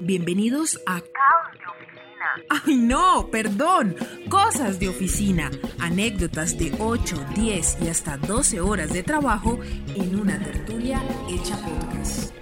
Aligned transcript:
Bienvenidos 0.00 0.80
a 0.86 1.00
Caos 1.00 1.58
de 1.58 1.66
Oficina. 1.66 2.26
¡Ay 2.64 2.76
no! 2.76 3.28
Perdón. 3.32 3.96
Cosas 4.28 4.78
de 4.78 4.88
oficina. 4.88 5.50
Anécdotas 5.80 6.56
de 6.56 6.72
8, 6.78 7.16
10 7.34 7.78
y 7.82 7.88
hasta 7.88 8.16
12 8.16 8.60
horas 8.60 8.92
de 8.92 9.02
trabajo 9.02 9.58
en 9.96 10.20
una 10.20 10.38
tertulia 10.38 11.02
hecha 11.28 11.56
podcast. 11.56 12.32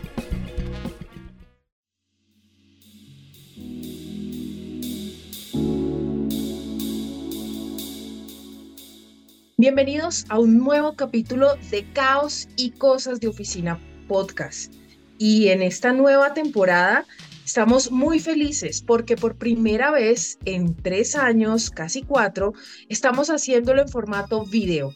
Bienvenidos 9.56 10.26
a 10.28 10.38
un 10.38 10.58
nuevo 10.58 10.94
capítulo 10.94 11.56
de 11.70 11.90
Caos 11.94 12.48
y 12.56 12.72
Cosas 12.72 13.18
de 13.20 13.28
Oficina 13.28 13.80
podcast. 14.08 14.74
Y 15.18 15.48
en 15.48 15.62
esta 15.62 15.94
nueva 15.94 16.34
temporada 16.34 17.06
estamos 17.46 17.92
muy 17.92 18.18
felices 18.18 18.82
porque 18.82 19.16
por 19.16 19.38
primera 19.38 19.92
vez 19.92 20.36
en 20.46 20.74
tres 20.74 21.14
años, 21.14 21.70
casi 21.70 22.02
cuatro, 22.02 22.54
estamos 22.88 23.30
haciéndolo 23.30 23.82
en 23.82 23.88
formato 23.88 24.44
video. 24.44 24.92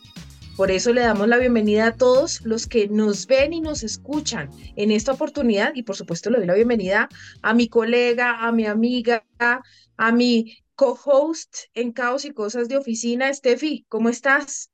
Por 0.57 0.73
eso 0.73 0.93
le 0.93 1.03
damos 1.03 1.29
la 1.29 1.39
bienvenida 1.39 1.87
a 1.87 1.95
todos 1.95 2.45
los 2.45 2.67
que 2.67 2.89
nos 2.89 3.29
ven 3.29 3.53
y 3.53 3.61
nos 3.61 3.85
escuchan 3.85 4.51
en 4.75 4.91
esta 4.91 5.13
oportunidad 5.13 5.77
y 5.77 5.85
por 5.85 5.95
supuesto 5.95 6.29
le 6.29 6.39
doy 6.39 6.49
la 6.49 6.55
bienvenida 6.55 7.09
a 7.41 7.55
mi 7.55 7.69
colega, 7.69 8.45
a 8.45 8.51
mi 8.51 8.67
amiga, 8.67 9.25
a 9.39 10.13
mi 10.13 10.59
co-host 10.75 11.55
en 11.75 11.93
Caos 11.93 12.25
y 12.25 12.33
Cosas 12.33 12.69
de 12.69 12.79
Oficina, 12.79 13.33
Steffi, 13.33 13.87
¿cómo 13.89 14.09
estás? 14.09 14.73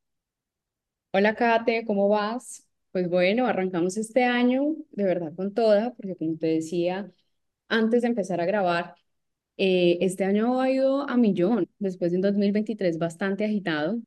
Hola 1.12 1.34
Kate, 1.34 1.84
¿cómo 1.86 2.08
vas? 2.08 2.66
Pues 2.90 3.10
bueno, 3.10 3.46
arrancamos 3.46 3.98
este 3.98 4.24
año 4.24 4.76
de 4.92 5.04
verdad 5.04 5.34
con 5.36 5.52
toda, 5.52 5.92
porque 5.94 6.16
como 6.16 6.38
te 6.38 6.46
decía 6.46 7.12
antes 7.68 8.02
de 8.02 8.08
empezar 8.08 8.40
a 8.40 8.46
grabar, 8.46 8.94
eh, 9.56 9.98
este 10.00 10.24
año 10.24 10.60
ha 10.60 10.70
ido 10.70 11.08
a 11.08 11.16
millón, 11.16 11.68
después 11.78 12.12
de 12.12 12.18
un 12.18 12.22
2023 12.22 12.98
bastante 12.98 13.44
agitado, 13.44 13.98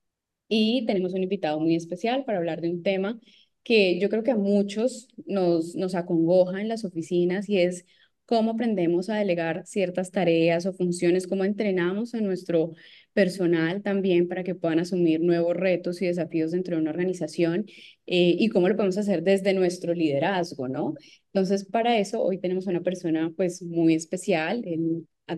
y 0.47 0.85
tenemos 0.85 1.13
un 1.13 1.23
invitado 1.23 1.59
muy 1.59 1.75
especial 1.75 2.25
para 2.25 2.39
hablar 2.39 2.61
de 2.61 2.69
un 2.69 2.83
tema 2.83 3.19
que 3.63 3.99
yo 3.99 4.09
creo 4.09 4.23
que 4.23 4.31
a 4.31 4.35
muchos 4.35 5.07
nos, 5.25 5.75
nos 5.75 5.95
acongoja 5.95 6.61
en 6.61 6.67
las 6.69 6.85
oficinas 6.85 7.49
y 7.49 7.59
es 7.59 7.85
cómo 8.25 8.51
aprendemos 8.51 9.09
a 9.09 9.15
delegar 9.17 9.65
ciertas 9.65 10.11
tareas 10.11 10.65
o 10.65 10.73
funciones, 10.73 11.27
cómo 11.27 11.45
entrenamos 11.45 12.13
a 12.13 12.21
nuestro 12.21 12.73
personal 13.13 13.81
también 13.81 14.27
para 14.27 14.43
que 14.43 14.55
puedan 14.55 14.79
asumir 14.79 15.21
nuevos 15.21 15.55
retos 15.55 16.01
y 16.01 16.07
desafíos 16.07 16.51
dentro 16.51 16.75
de 16.75 16.81
una 16.81 16.91
organización 16.91 17.65
eh, 18.05 18.35
y 18.37 18.49
cómo 18.49 18.69
lo 18.69 18.75
podemos 18.75 18.97
hacer 18.97 19.23
desde 19.23 19.53
nuestro 19.53 19.93
liderazgo, 19.93 20.67
¿no? 20.67 20.95
Entonces, 21.33 21.65
para 21.65 21.97
eso 21.99 22.21
hoy 22.21 22.39
tenemos 22.39 22.67
una 22.67 22.81
persona 22.81 23.31
pues 23.35 23.61
muy 23.61 23.93
especial, 23.93 24.63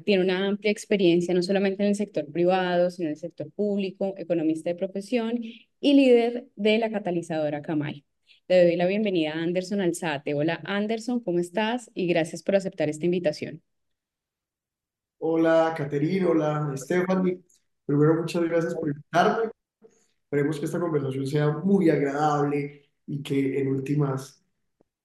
tiene 0.05 0.23
una 0.23 0.47
amplia 0.47 0.71
experiencia 0.71 1.33
no 1.33 1.43
solamente 1.43 1.83
en 1.83 1.89
el 1.89 1.95
sector 1.95 2.25
privado, 2.31 2.89
sino 2.91 3.07
en 3.07 3.13
el 3.13 3.17
sector 3.17 3.51
público, 3.51 4.13
economista 4.17 4.69
de 4.69 4.75
profesión 4.75 5.39
y 5.79 5.93
líder 5.93 6.47
de 6.55 6.77
la 6.77 6.91
catalizadora 6.91 7.61
Camay. 7.61 8.05
Le 8.47 8.63
doy 8.65 8.75
la 8.75 8.85
bienvenida 8.85 9.33
a 9.33 9.43
Anderson 9.43 9.81
Alzate. 9.81 10.33
Hola 10.33 10.61
Anderson, 10.65 11.21
¿cómo 11.21 11.39
estás? 11.39 11.89
Y 11.93 12.07
gracias 12.07 12.43
por 12.43 12.55
aceptar 12.55 12.89
esta 12.89 13.05
invitación. 13.05 13.61
Hola 15.19 15.73
Caterina, 15.77 16.29
hola 16.29 16.73
Stephanie. 16.75 17.39
Primero, 17.85 18.15
muchas 18.15 18.43
gracias 18.43 18.75
por 18.75 18.89
invitarme. 18.89 19.51
Esperemos 20.23 20.59
que 20.59 20.65
esta 20.65 20.79
conversación 20.79 21.27
sea 21.27 21.49
muy 21.49 21.89
agradable 21.89 22.89
y 23.05 23.21
que 23.21 23.59
en 23.59 23.67
últimas 23.67 24.43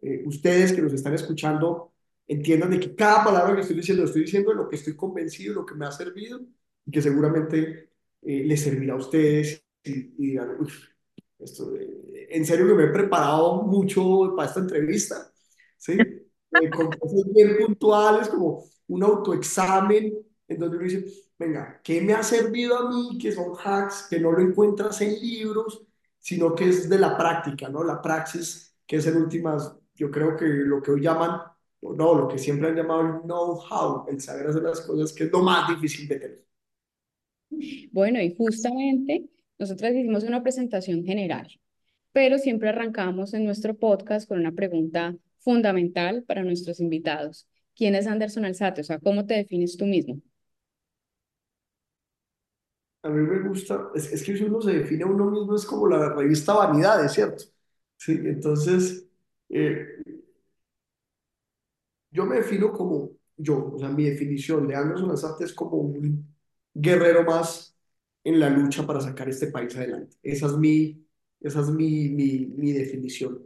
eh, 0.03 0.23
ustedes 0.27 0.73
que 0.73 0.83
nos 0.83 0.93
están 0.93 1.15
escuchando 1.15 1.93
entiendan 2.29 2.71
de 2.71 2.81
que 2.81 2.95
cada 2.95 3.25
palabra 3.25 3.55
que 3.55 3.63
estoy 3.63 3.77
diciendo, 3.77 4.05
estoy 4.05 4.23
diciendo 4.23 4.53
lo 4.55 4.69
que 4.69 4.77
estoy 4.77 4.97
convencido, 4.97 5.55
lo 5.55 5.67
que 5.67 5.75
me 5.75 5.87
ha 5.87 5.93
servido 5.93 6.41
y 6.85 6.91
que 6.91 7.03
seguramente 7.03 7.91
eh, 8.23 8.45
les 8.45 8.63
servirá 8.63 8.95
a 8.95 8.99
ustedes 8.99 9.63
y, 9.85 9.91
y 9.91 10.27
digan, 10.31 10.57
esto 11.39 11.71
de, 11.71 12.29
en 12.31 12.45
serio 12.45 12.67
que 12.67 12.75
me 12.75 12.85
he 12.85 12.89
preparado 12.89 13.63
mucho 13.63 14.35
para 14.37 14.49
esta 14.49 14.61
entrevista, 14.61 15.33
¿sí? 15.77 15.97
Eh, 16.63 16.71
con 16.71 16.91
cosas 16.91 17.25
bien 17.35 17.57
puntuales, 17.59 18.29
como 18.29 18.65
un 18.87 19.03
autoexamen, 19.03 20.15
en 20.49 20.59
donde 20.59 20.77
uno 20.77 20.87
dice, 20.87 21.05
venga, 21.39 21.81
¿qué 21.83 22.01
me 22.01 22.15
ha 22.15 22.23
servido 22.23 22.79
a 22.79 22.91
mí? 22.91 23.19
Que 23.19 23.33
son 23.33 23.55
hacks 23.63 24.07
que 24.09 24.21
no 24.21 24.33
lo 24.33 24.41
encuentras 24.41 25.01
en 25.01 25.21
libros, 25.21 25.87
sino 26.19 26.55
que 26.55 26.69
es 26.69 26.89
de 26.89 26.99
la 26.99 27.17
práctica, 27.17 27.69
¿no? 27.69 27.85
La 27.85 28.01
praxis, 28.01 28.77
que 28.87 28.97
es 28.97 29.07
en 29.07 29.17
últimas, 29.17 29.77
yo 29.95 30.11
creo 30.11 30.37
que 30.37 30.47
lo 30.47 30.83
que 30.83 30.93
hoy 30.93 31.03
llaman, 31.03 31.41
o 31.81 31.93
no, 31.95 32.15
lo 32.15 32.29
que 32.29 32.39
siempre 32.39 32.69
han 32.69 32.77
llamado 32.77 33.01
el 33.03 33.23
know-how, 33.23 34.07
el 34.09 34.21
saber 34.21 34.49
hacer 34.49 34.63
las 34.63 34.81
cosas, 34.81 35.13
que 35.13 35.25
es 35.25 35.33
lo 35.33 35.43
más 35.43 35.69
difícil 35.69 36.09
de 36.09 36.19
tener. 36.19 36.47
Bueno, 37.93 38.21
y 38.21 38.35
justamente 38.35 39.29
nosotros 39.59 39.93
hicimos 39.93 40.25
una 40.25 40.43
presentación 40.43 41.05
general 41.05 41.49
pero 42.17 42.39
siempre 42.39 42.71
arrancamos 42.71 43.35
en 43.35 43.45
nuestro 43.45 43.77
podcast 43.77 44.27
con 44.27 44.41
una 44.41 44.53
pregunta 44.53 45.15
fundamental 45.37 46.23
para 46.23 46.43
nuestros 46.45 46.81
invitados. 46.81 47.47
¿Quién 47.75 47.95
es 47.95 48.07
Anderson 48.07 48.47
Alzate? 48.47 48.81
O 48.81 48.85
sea, 48.85 48.99
¿cómo 48.99 49.27
te 49.27 49.35
defines 49.35 49.77
tú 49.77 49.85
mismo? 49.85 50.23
A 53.07 53.09
mí 53.09 53.21
me 53.23 53.49
gusta, 53.49 53.91
es, 53.95 54.13
es 54.13 54.23
que 54.25 54.37
si 54.37 54.45
uno 54.45 54.61
se 54.61 54.73
define 54.73 55.05
a 55.05 55.07
uno 55.07 55.31
mismo 55.31 55.55
es 55.55 55.65
como 55.67 55.87
la 55.89 56.09
revista 56.15 56.55
Vanidades, 56.55 57.13
¿cierto? 57.13 57.45
Sí, 57.97 58.13
entonces, 58.25 59.07
eh, 59.49 59.87
yo 62.11 62.25
me 62.27 62.37
defino 62.37 62.73
como 62.73 63.11
yo, 63.37 63.73
o 63.75 63.79
sea, 63.79 63.89
mi 63.91 64.05
definición 64.05 64.67
de 64.67 64.75
Anderson 64.77 65.11
Alzate 65.11 65.45
es 65.45 65.53
como 65.53 65.77
un 65.79 66.27
guerrero 66.75 67.25
más 67.25 67.77
en 68.25 68.41
la 68.41 68.49
lucha 68.51 68.87
para 68.87 69.01
sacar 69.01 69.29
este 69.29 69.49
país 69.49 69.77
adelante. 69.77 70.17
Esa 70.23 70.47
es 70.47 70.57
mi, 70.57 71.07
esa 71.41 71.61
es 71.61 71.69
mi, 71.69 72.09
mi, 72.11 72.47
mi 72.47 72.73
definición. 72.73 73.43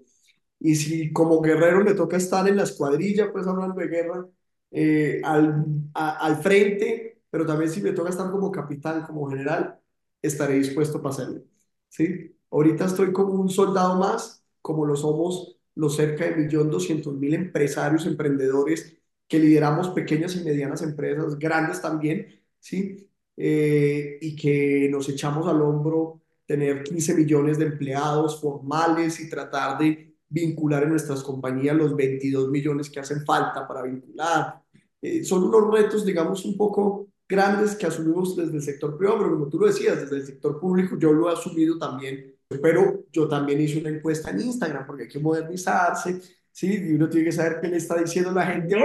Y 0.60 0.75
si 0.77 1.12
como 1.12 1.41
guerrero 1.41 1.84
me 1.84 1.94
toca 1.94 2.16
estar 2.16 2.47
en 2.48 2.56
la 2.56 2.65
escuadrilla, 2.65 3.32
pues 3.32 3.47
hablando 3.47 3.75
de 3.81 3.88
guerra, 3.88 4.27
eh, 4.71 5.21
al, 5.25 5.65
al 5.94 6.37
frente, 6.42 7.09
pero 7.31 7.47
también 7.47 7.71
si 7.71 7.81
me 7.81 7.93
toca 7.93 8.11
estar 8.11 8.31
como 8.31 8.51
capitán, 8.51 9.03
como 9.07 9.29
general, 9.29 9.81
estaré 10.23 10.55
dispuesto 10.55 11.01
para 11.01 11.15
hacerlo. 11.15 11.43
¿sí? 11.89 12.37
Ahorita 12.51 12.87
estoy 12.87 13.13
como 13.13 13.35
un 13.35 13.49
soldado 13.49 13.99
más, 13.99 14.45
como 14.61 14.85
lo 14.85 14.97
somos 14.97 15.57
los 15.75 15.97
cerca 15.97 16.25
de 16.25 16.37
1.200.000 16.37 17.35
empresarios, 17.35 18.07
emprendedores 18.07 18.97
que 19.29 19.39
lideramos 19.39 19.91
pequeñas 19.91 20.37
y 20.37 20.45
medianas 20.45 20.83
empresas, 20.83 21.39
grandes 21.39 21.81
también, 21.81 22.27
¿sí? 22.59 23.09
Eh, 23.37 24.19
y 24.21 24.37
que 24.37 24.89
nos 24.91 25.09
echamos 25.09 25.47
al 25.47 25.63
hombro 25.63 26.21
tener 26.45 26.83
15 26.83 27.15
millones 27.15 27.59
de 27.59 27.67
empleados 27.67 28.41
formales 28.41 29.21
y 29.21 29.31
tratar 29.31 29.79
de 29.79 30.17
vincular 30.29 30.83
en 30.83 30.91
nuestras 30.91 31.23
compañías 31.23 31.77
los 31.77 31.95
22 31.95 32.51
millones 32.51 32.91
que 32.91 33.01
hacen 33.01 33.25
falta 33.25 33.67
para 33.67 33.83
vincular. 33.83 34.61
Eh, 35.01 35.25
son 35.25 35.45
unos 35.45 35.73
retos, 35.73 36.05
digamos, 36.05 36.45
un 36.45 36.57
poco 36.57 37.09
grandes 37.31 37.77
que 37.77 37.87
asumimos 37.87 38.37
desde 38.37 38.57
el 38.57 38.63
sector 38.63 38.99
privado, 38.99 39.19
pero 39.19 39.31
como 39.31 39.49
tú 39.49 39.61
lo 39.61 39.69
decías, 39.69 40.01
desde 40.01 40.17
el 40.17 40.27
sector 40.27 40.59
público 40.59 40.99
yo 40.99 41.13
lo 41.13 41.31
he 41.31 41.33
asumido 41.33 41.79
también, 41.79 42.35
pero 42.61 43.05
yo 43.13 43.29
también 43.29 43.61
hice 43.61 43.79
una 43.79 43.91
encuesta 43.91 44.31
en 44.31 44.41
Instagram 44.41 44.85
porque 44.85 45.05
hay 45.05 45.09
que 45.09 45.21
modernizarse, 45.21 46.21
¿sí? 46.51 46.91
Y 46.91 46.95
uno 46.95 47.09
tiene 47.09 47.27
que 47.27 47.33
saber 47.33 47.61
qué 47.61 47.69
le 47.69 47.77
está 47.77 47.97
diciendo 47.97 48.33
la 48.33 48.47
gente, 48.47 48.77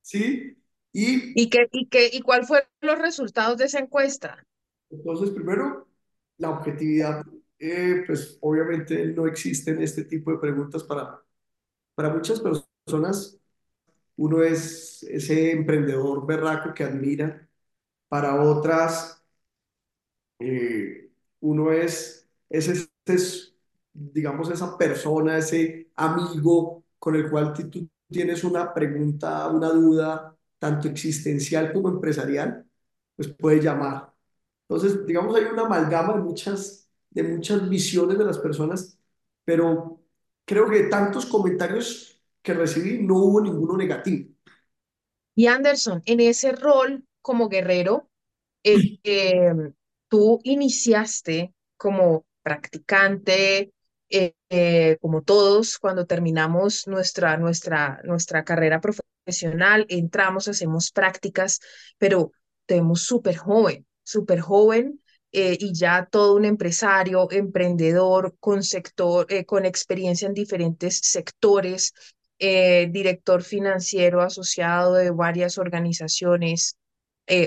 ¿sí? 0.00 0.56
Y, 0.92 1.42
¿Y, 1.42 1.50
qué, 1.50 1.68
y, 1.72 1.88
qué, 1.88 2.08
¿Y 2.12 2.20
cuál 2.20 2.46
fueron 2.46 2.68
los 2.80 2.98
resultados 2.98 3.58
de 3.58 3.64
esa 3.64 3.80
encuesta? 3.80 4.46
Entonces, 4.90 5.30
primero, 5.30 5.88
la 6.38 6.50
objetividad, 6.50 7.26
eh, 7.58 8.04
pues 8.06 8.38
obviamente 8.40 9.06
no 9.08 9.26
existen 9.26 9.82
este 9.82 10.04
tipo 10.04 10.30
de 10.30 10.38
preguntas 10.38 10.84
para, 10.84 11.20
para 11.96 12.14
muchas 12.14 12.40
personas. 12.40 13.38
Uno 14.16 14.42
es 14.42 15.02
ese 15.02 15.50
emprendedor 15.50 16.24
berraco 16.24 16.72
que 16.72 16.84
admira. 16.84 17.47
Para 18.08 18.34
otras, 18.42 19.22
eh, 20.38 21.10
uno 21.40 21.72
es 21.72 22.28
ese, 22.48 22.88
digamos, 23.92 24.50
esa 24.50 24.76
persona, 24.78 25.38
ese 25.38 25.90
amigo 25.96 26.84
con 26.98 27.14
el 27.16 27.30
cual 27.30 27.52
tú 27.52 27.88
tienes 28.08 28.44
una 28.44 28.72
pregunta, 28.74 29.48
una 29.48 29.70
duda, 29.70 30.36
tanto 30.58 30.88
existencial 30.88 31.72
como 31.72 31.88
empresarial, 31.88 32.64
pues 33.16 33.28
puede 33.28 33.60
llamar 33.62 34.12
entonces, 34.68 35.06
digamos, 35.06 35.34
hay 35.34 35.44
una 35.44 35.62
amalgama 35.62 36.14
de 36.14 36.20
muchas, 36.20 36.88
de 37.10 37.22
muchas 37.22 37.68
visiones 37.70 38.18
de 38.18 38.24
las 38.24 38.38
personas, 38.38 38.98
pero 39.44 40.00
creo 40.44 40.68
que 40.68 40.84
tantos 40.84 41.24
comentarios 41.24 42.20
que 42.42 42.52
recibí 42.52 43.02
no 43.02 43.16
hubo 43.16 43.40
ninguno 43.40 43.78
negativo. 43.78 44.30
Y 45.34 45.46
Anderson, 45.46 46.02
en 46.04 46.20
ese 46.20 46.52
rol 46.52 47.07
como 47.22 47.48
guerrero, 47.48 48.08
eh, 48.62 48.78
tú 50.08 50.40
iniciaste 50.44 51.52
como 51.76 52.26
practicante, 52.42 53.72
eh, 54.10 54.32
eh, 54.48 54.96
como 55.02 55.22
todos, 55.22 55.78
cuando 55.78 56.06
terminamos 56.06 56.86
nuestra, 56.86 57.36
nuestra, 57.36 58.00
nuestra 58.04 58.42
carrera 58.42 58.80
profesional 58.80 59.84
entramos, 59.90 60.48
hacemos 60.48 60.90
prácticas, 60.90 61.60
pero 61.98 62.32
tenemos 62.64 63.02
súper 63.02 63.36
joven, 63.36 63.86
súper 64.02 64.40
joven 64.40 65.02
eh, 65.30 65.58
y 65.60 65.74
ya 65.74 66.08
todo 66.10 66.36
un 66.36 66.46
empresario, 66.46 67.28
emprendedor 67.30 68.34
con 68.40 68.62
sector, 68.62 69.26
con 69.44 69.66
experiencia 69.66 70.26
en 70.26 70.34
diferentes 70.34 71.00
sectores, 71.02 71.92
director 72.38 73.42
financiero 73.42 74.22
asociado 74.22 74.94
de 74.94 75.10
varias 75.10 75.58
organizaciones, 75.58 76.77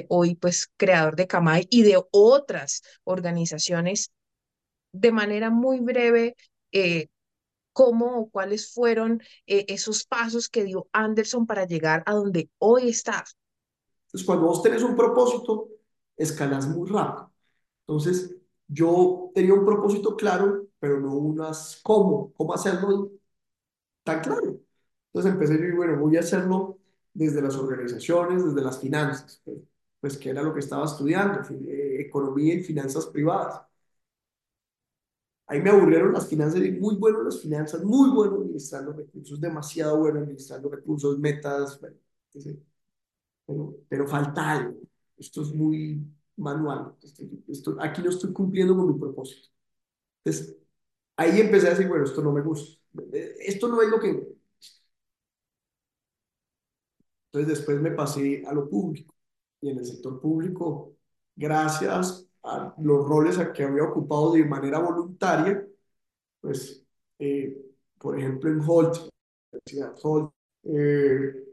hoy 0.09 0.35
pues 0.35 0.69
creador 0.77 1.15
de 1.15 1.27
Camay 1.27 1.67
y 1.69 1.83
de 1.83 2.01
otras 2.11 2.81
organizaciones. 3.03 4.11
De 4.93 5.11
manera 5.11 5.49
muy 5.49 5.79
breve, 5.79 6.35
cómo 7.73 8.19
o 8.19 8.29
cuáles 8.29 8.73
fueron 8.73 9.21
esos 9.45 10.05
pasos 10.05 10.49
que 10.49 10.63
dio 10.63 10.87
Anderson 10.91 11.45
para 11.45 11.65
llegar 11.65 12.03
a 12.05 12.13
donde 12.13 12.49
hoy 12.57 12.89
está. 12.89 13.23
Entonces, 14.07 14.25
cuando 14.25 14.47
vos 14.47 14.61
tenés 14.61 14.83
un 14.83 14.95
propósito, 14.95 15.69
escalas 16.17 16.67
muy 16.67 16.89
rápido. 16.89 17.31
Entonces, 17.87 18.35
yo 18.67 19.31
tenía 19.33 19.53
un 19.53 19.65
propósito 19.65 20.15
claro, 20.15 20.67
pero 20.79 20.99
no 20.99 21.15
unas 21.15 21.79
cómo, 21.81 22.33
cómo 22.33 22.53
hacerlo 22.53 23.11
tan 24.03 24.21
claro. 24.21 24.59
Entonces 25.07 25.33
empecé 25.33 25.53
decir, 25.53 25.75
bueno, 25.75 25.97
voy 25.99 26.17
a 26.17 26.21
hacerlo 26.21 26.79
desde 27.13 27.41
las 27.41 27.55
organizaciones, 27.55 28.45
desde 28.45 28.61
las 28.61 28.79
finanzas, 28.79 29.41
pues, 30.01 30.17
que 30.17 30.31
era 30.31 30.43
lo 30.43 30.53
que 30.53 30.59
estaba 30.61 30.85
estudiando, 30.85 31.41
eh, 31.51 32.01
economía 32.01 32.55
y 32.55 32.63
finanzas 32.63 33.07
privadas. 33.07 33.61
Ahí 35.47 35.61
me 35.61 35.69
aburrieron 35.69 36.13
las 36.13 36.27
finanzas, 36.27 36.61
muy 36.79 36.95
bueno 36.95 37.21
las 37.23 37.41
finanzas, 37.41 37.83
muy 37.83 38.09
bueno 38.09 38.37
administrando 38.37 38.93
recursos, 38.93 39.39
demasiado 39.39 39.97
bueno 39.99 40.19
administrando 40.19 40.69
recursos, 40.69 41.19
metas, 41.19 41.79
bueno, 41.81 41.97
pero, 43.45 43.75
pero 43.89 44.07
falta 44.07 44.51
algo. 44.51 44.79
Esto 45.17 45.41
es 45.41 45.53
muy 45.53 46.01
manual. 46.37 46.95
Esto, 47.47 47.75
aquí 47.79 48.01
no 48.01 48.09
estoy 48.09 48.33
cumpliendo 48.33 48.75
con 48.75 48.91
mi 48.93 48.99
propósito. 48.99 49.49
Entonces, 50.23 50.57
ahí 51.17 51.41
empecé 51.41 51.67
a 51.67 51.71
decir, 51.71 51.89
bueno, 51.89 52.05
esto 52.05 52.21
no 52.23 52.31
me 52.33 52.41
gusta. 52.41 52.79
Esto 53.39 53.67
no 53.69 53.81
es 53.81 53.89
lo 53.89 53.99
que... 53.99 54.37
Entonces 57.27 57.57
después 57.57 57.81
me 57.81 57.91
pasé 57.91 58.43
a 58.47 58.53
lo 58.53 58.69
público. 58.69 59.13
Y 59.61 59.69
en 59.69 59.77
el 59.77 59.85
sector 59.85 60.19
público, 60.19 60.95
gracias 61.35 62.27
a 62.43 62.73
los 62.79 63.07
roles 63.07 63.37
a 63.37 63.53
que 63.53 63.63
había 63.63 63.83
ocupado 63.83 64.33
de 64.33 64.45
manera 64.45 64.79
voluntaria, 64.79 65.65
pues, 66.41 66.83
eh, 67.19 67.55
por 67.99 68.17
ejemplo, 68.17 68.49
en 68.49 68.61
Holt, 68.65 68.97
Holt 70.01 70.33
eh, 70.63 71.43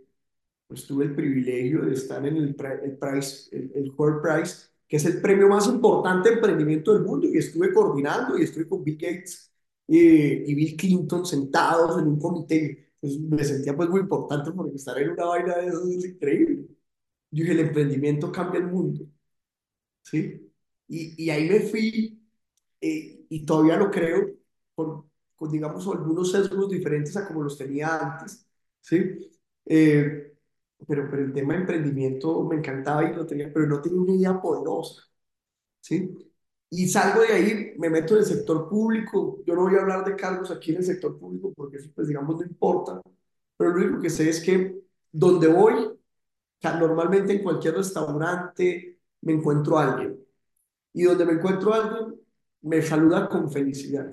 pues 0.66 0.86
tuve 0.86 1.06
el 1.06 1.14
privilegio 1.14 1.82
de 1.82 1.94
estar 1.94 2.24
en 2.26 2.36
el, 2.36 2.56
el 2.82 2.98
Price, 2.98 3.54
el, 3.56 3.72
el 3.74 3.92
Price, 4.22 4.68
que 4.86 4.96
es 4.96 5.04
el 5.04 5.20
premio 5.20 5.48
más 5.48 5.66
importante 5.66 6.30
de 6.30 6.36
emprendimiento 6.36 6.94
del 6.94 7.02
mundo, 7.04 7.26
y 7.26 7.38
estuve 7.38 7.72
coordinando 7.72 8.38
y 8.38 8.42
estuve 8.42 8.68
con 8.68 8.82
Bill 8.84 8.98
Gates 8.98 9.52
y 9.86 10.54
Bill 10.54 10.76
Clinton 10.76 11.24
sentados 11.26 12.00
en 12.00 12.08
un 12.08 12.18
comité. 12.18 12.92
Me 13.02 13.44
sentía 13.44 13.76
pues 13.76 13.88
muy 13.88 14.00
importante 14.00 14.50
porque 14.52 14.76
estar 14.76 14.98
en 14.98 15.10
una 15.10 15.24
vaina 15.26 15.56
de 15.56 15.66
eso 15.68 15.82
es 15.88 16.04
increíble. 16.04 16.77
Yo 17.30 17.42
dije, 17.44 17.52
el 17.52 17.60
emprendimiento 17.60 18.32
cambia 18.32 18.60
el 18.60 18.66
mundo. 18.68 19.06
¿Sí? 20.02 20.52
Y, 20.88 21.24
y 21.24 21.30
ahí 21.30 21.48
me 21.48 21.60
fui, 21.60 22.20
eh, 22.80 23.26
y 23.28 23.44
todavía 23.46 23.76
lo 23.76 23.90
creo, 23.90 24.30
con, 24.74 25.10
con, 25.36 25.50
digamos, 25.50 25.86
algunos 25.88 26.32
sesgos 26.32 26.70
diferentes 26.70 27.16
a 27.16 27.26
como 27.28 27.42
los 27.42 27.58
tenía 27.58 27.98
antes. 27.98 28.46
¿Sí? 28.80 29.30
Eh, 29.66 30.36
pero, 30.86 31.08
pero 31.10 31.24
el 31.24 31.32
tema 31.32 31.54
de 31.54 31.60
emprendimiento 31.60 32.44
me 32.44 32.56
encantaba 32.56 33.04
y 33.10 33.14
lo 33.14 33.26
tenía, 33.26 33.52
pero 33.52 33.66
no 33.66 33.80
tenía 33.82 34.00
una 34.00 34.14
idea 34.14 34.40
poderosa, 34.40 35.02
¿sí? 35.80 36.14
Y 36.70 36.88
salgo 36.88 37.22
de 37.22 37.28
ahí, 37.34 37.74
me 37.78 37.90
meto 37.90 38.14
en 38.14 38.20
el 38.20 38.26
sector 38.26 38.68
público, 38.68 39.42
yo 39.46 39.54
no 39.54 39.62
voy 39.64 39.76
a 39.76 39.80
hablar 39.82 40.04
de 40.04 40.16
cargos 40.16 40.50
aquí 40.50 40.72
en 40.72 40.78
el 40.78 40.84
sector 40.84 41.18
público 41.18 41.52
porque 41.56 41.78
eso, 41.78 41.90
pues, 41.94 42.08
digamos, 42.08 42.36
no 42.36 42.44
importa, 42.46 43.00
pero 43.56 43.70
lo 43.72 43.84
único 43.84 44.00
que 44.02 44.10
sé 44.10 44.28
es 44.28 44.40
que 44.42 44.80
donde 45.12 45.48
voy, 45.48 45.97
normalmente 46.62 47.32
en 47.32 47.42
cualquier 47.42 47.74
restaurante 47.74 48.98
me 49.22 49.32
encuentro 49.32 49.78
alguien, 49.78 50.18
y 50.92 51.04
donde 51.04 51.24
me 51.24 51.32
encuentro 51.32 51.72
a 51.72 51.76
alguien, 51.76 52.20
me 52.62 52.82
saluda 52.82 53.28
con 53.28 53.50
felicidad. 53.50 54.10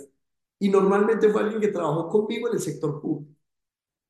Y 0.60 0.70
normalmente 0.70 1.30
fue 1.30 1.42
alguien 1.42 1.62
que 1.62 1.68
trabajó 1.70 2.08
conmigo 2.10 2.48
en 2.48 2.56
el 2.56 2.62
sector 2.62 3.02
público, 3.02 3.34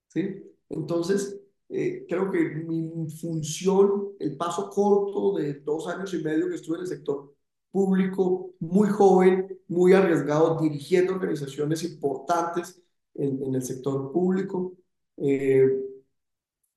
¿sí? 0.10 0.44
Entonces, 0.70 1.40
eh, 1.70 2.06
creo 2.08 2.30
que 2.30 2.40
mi 2.40 3.10
función, 3.10 4.10
el 4.20 4.38
paso 4.38 4.70
corto 4.70 5.36
de 5.38 5.56
dos 5.62 5.88
años 5.88 6.14
y 6.14 6.24
medio 6.24 6.48
que 6.50 6.56
estuve 6.56 6.78
en 6.78 6.82
el 6.82 6.88
sector 6.88 7.34
público, 7.72 8.52
muy 8.60 8.88
joven, 8.90 9.60
muy 9.68 9.94
arriesgado, 9.94 10.60
dirigiendo 10.62 11.14
organizaciones 11.14 11.84
importantes 11.84 12.82
en, 13.16 13.42
en 13.44 13.56
el 13.56 13.62
sector 13.64 14.12
público. 14.12 14.74
Eh, 15.18 15.95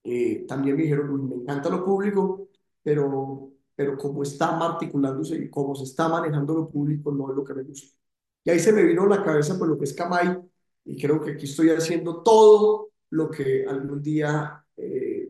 eh, 0.04 0.44
también 0.46 0.76
me 0.76 0.82
dijeron, 0.82 1.28
me 1.28 1.36
encanta 1.36 1.68
lo 1.70 1.84
público, 1.84 2.48
pero, 2.82 3.52
pero 3.74 3.96
como 3.98 4.22
está 4.22 4.58
articulándose 4.58 5.36
y 5.36 5.50
cómo 5.50 5.74
se 5.74 5.84
está 5.84 6.08
manejando 6.08 6.54
lo 6.54 6.68
público, 6.70 7.12
no 7.12 7.30
es 7.30 7.36
lo 7.36 7.44
que 7.44 7.54
me 7.54 7.62
gusta. 7.64 7.96
Y 8.44 8.50
ahí 8.50 8.58
se 8.58 8.72
me 8.72 8.84
vino 8.84 9.04
a 9.04 9.08
la 9.08 9.24
cabeza 9.24 9.58
por 9.58 9.68
lo 9.68 9.78
que 9.78 9.84
es 9.84 9.94
Camay, 9.94 10.36
y 10.84 11.00
creo 11.00 11.20
que 11.20 11.32
aquí 11.32 11.44
estoy 11.44 11.70
haciendo 11.70 12.22
todo 12.22 12.90
lo 13.10 13.30
que 13.30 13.66
algún 13.66 14.02
día 14.02 14.64
eh, 14.76 15.28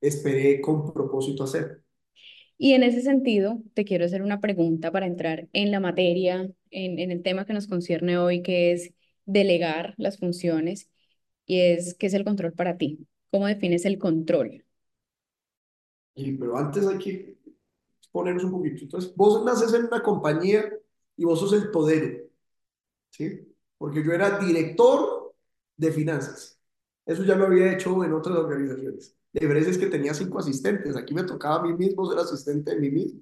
esperé 0.00 0.60
con 0.60 0.92
propósito 0.92 1.44
hacer. 1.44 1.82
Y 2.58 2.74
en 2.74 2.82
ese 2.84 3.02
sentido, 3.02 3.60
te 3.74 3.84
quiero 3.84 4.04
hacer 4.04 4.22
una 4.22 4.40
pregunta 4.40 4.92
para 4.92 5.06
entrar 5.06 5.48
en 5.52 5.70
la 5.70 5.80
materia, 5.80 6.50
en, 6.70 6.98
en 6.98 7.10
el 7.10 7.22
tema 7.22 7.44
que 7.44 7.52
nos 7.54 7.66
concierne 7.66 8.18
hoy, 8.18 8.42
que 8.42 8.72
es 8.72 8.94
delegar 9.26 9.94
las 9.98 10.18
funciones, 10.18 10.90
y 11.46 11.60
es, 11.60 11.94
¿qué 11.94 12.06
es 12.06 12.14
el 12.14 12.24
control 12.24 12.52
para 12.52 12.76
ti? 12.78 13.06
¿Cómo 13.32 13.48
defines 13.48 13.84
el 13.84 13.98
control? 13.98 14.64
Y, 16.14 16.32
pero 16.36 16.56
antes 16.58 16.86
hay 16.86 16.98
que 16.98 17.38
ponernos 18.12 18.44
un 18.44 18.52
poquito. 18.52 18.84
Entonces, 18.84 19.14
vos 19.16 19.44
naces 19.44 19.72
en 19.74 19.86
una 19.86 20.02
compañía 20.02 20.72
y 21.16 21.24
vos 21.24 21.40
sos 21.40 21.52
el 21.54 21.70
poder, 21.70 22.30
¿sí? 23.10 23.54
Porque 23.78 24.04
yo 24.04 24.12
era 24.12 24.38
director 24.38 25.34
de 25.76 25.92
finanzas. 25.92 26.60
Eso 27.06 27.24
ya 27.24 27.36
lo 27.36 27.46
había 27.46 27.72
hecho 27.74 28.04
en 28.04 28.12
otras 28.14 28.38
organizaciones. 28.38 29.16
La 29.32 29.40
diferencia 29.42 29.72
es 29.72 29.78
que 29.78 29.86
tenía 29.88 30.14
cinco 30.14 30.38
asistentes. 30.40 30.96
Aquí 30.96 31.14
me 31.14 31.24
tocaba 31.24 31.56
a 31.58 31.62
mí 31.64 31.74
mismo 31.74 32.08
ser 32.10 32.18
asistente 32.20 32.72
de 32.74 32.80
mí 32.80 32.90
mismo. 32.90 33.20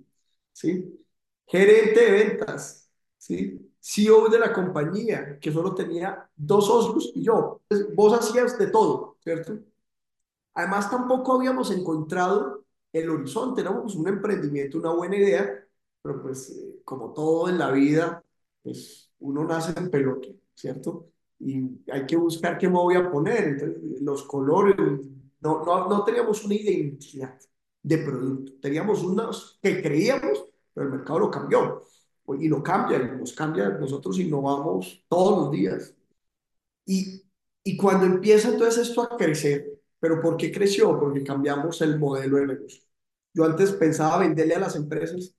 ¿sí? 0.52 1.00
Gerente 1.46 2.00
de 2.00 2.12
ventas. 2.12 2.90
¿sí? 3.18 3.72
CEO 3.80 4.28
de 4.28 4.38
la 4.40 4.52
compañía, 4.52 5.38
que 5.40 5.52
solo 5.52 5.74
tenía 5.74 6.28
dos 6.36 6.66
socios 6.66 7.12
y 7.14 7.24
yo. 7.24 7.62
vos 7.94 8.12
hacías 8.14 8.58
de 8.58 8.68
todo, 8.68 9.18
¿cierto? 9.22 9.58
Además, 10.60 10.90
tampoco 10.90 11.34
habíamos 11.34 11.70
encontrado 11.70 12.64
el 12.92 13.10
horizonte. 13.10 13.60
Éramos 13.62 13.94
un 13.96 14.08
emprendimiento, 14.08 14.78
una 14.78 14.92
buena 14.92 15.16
idea, 15.16 15.66
pero 16.02 16.22
pues, 16.22 16.50
eh, 16.50 16.80
como 16.84 17.12
todo 17.12 17.48
en 17.48 17.58
la 17.58 17.70
vida, 17.70 18.24
pues 18.62 19.10
uno 19.20 19.44
nace 19.44 19.78
en 19.78 19.90
peloto, 19.90 20.28
¿cierto? 20.54 21.10
y 21.40 21.80
hay 21.90 22.06
que 22.06 22.16
buscar 22.16 22.58
qué 22.58 22.68
me 22.68 22.74
voy 22.74 22.96
a 22.96 23.10
poner. 23.10 23.44
Entonces, 23.44 24.02
los 24.02 24.22
colores, 24.24 24.76
no, 25.40 25.64
no, 25.64 25.88
no 25.88 26.04
teníamos 26.04 26.44
una 26.44 26.54
identidad 26.54 27.38
de 27.82 27.98
producto. 27.98 28.52
Teníamos 28.60 29.02
unos 29.02 29.58
que 29.62 29.82
creíamos, 29.82 30.44
pero 30.72 30.86
el 30.86 30.92
mercado 30.92 31.18
lo 31.20 31.30
cambió. 31.30 31.82
Y 32.38 32.46
lo 32.48 32.62
cambia, 32.62 32.98
y 32.98 33.18
nos 33.18 33.32
cambia, 33.32 33.70
nosotros 33.70 34.18
innovamos 34.20 35.04
todos 35.08 35.38
los 35.38 35.50
días. 35.50 35.96
Y, 36.86 37.22
y 37.64 37.76
cuando 37.76 38.06
empieza 38.06 38.50
entonces 38.50 38.88
esto 38.88 39.02
a 39.02 39.16
crecer, 39.16 39.79
¿pero 40.00 40.20
por 40.20 40.36
qué 40.36 40.50
creció? 40.52 40.98
Porque 40.98 41.22
cambiamos 41.24 41.80
el 41.82 41.98
modelo 41.98 42.38
de 42.38 42.46
negocio. 42.48 42.82
Yo 43.34 43.44
antes 43.44 43.72
pensaba 43.72 44.18
venderle 44.18 44.54
a 44.56 44.60
las 44.60 44.76
empresas 44.76 45.34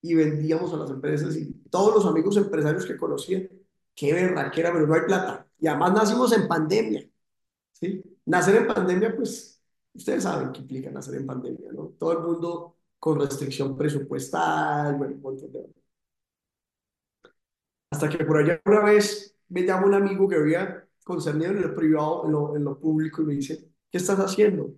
y 0.00 0.14
vendíamos 0.14 0.72
a 0.74 0.76
las 0.78 0.90
empresas 0.90 1.36
y 1.36 1.52
todos 1.70 1.94
los 1.94 2.06
amigos 2.06 2.36
empresarios 2.36 2.86
que 2.86 2.96
conocían 2.96 3.48
qué 3.94 4.12
berraquera, 4.12 4.72
pero 4.72 4.86
no 4.86 4.94
hay 4.94 5.02
plata. 5.02 5.48
Y 5.58 5.66
además 5.66 5.94
nacimos 5.94 6.32
en 6.32 6.48
pandemia, 6.48 7.08
¿sí? 7.72 8.02
Nacer 8.26 8.56
en 8.56 8.66
pandemia, 8.68 9.14
pues, 9.16 9.62
ustedes 9.94 10.24
saben 10.24 10.52
qué 10.52 10.60
implica 10.60 10.90
nacer 10.90 11.16
en 11.16 11.26
pandemia, 11.26 11.72
¿no? 11.72 11.94
Todo 11.98 12.12
el 12.12 12.18
mundo 12.20 12.76
con 12.98 13.20
restricción 13.20 13.76
presupuestal, 13.76 14.96
bueno, 14.96 15.14
un 15.16 15.22
montón 15.22 15.52
de... 15.52 15.66
Hasta 17.90 18.08
que 18.08 18.24
por 18.24 18.38
allá 18.38 18.60
una 18.66 18.80
vez 18.80 19.36
me 19.48 19.62
llama 19.64 19.86
un 19.86 19.94
amigo 19.94 20.28
que 20.28 20.36
había 20.36 20.86
concernido 21.04 21.52
en 21.52 21.58
el 21.58 21.74
privado, 21.74 22.24
en 22.26 22.32
lo, 22.32 22.56
en 22.56 22.64
lo 22.64 22.78
público, 22.78 23.22
y 23.22 23.26
me 23.26 23.34
dice, 23.34 23.68
¿qué 23.94 23.98
estás 23.98 24.18
haciendo? 24.18 24.74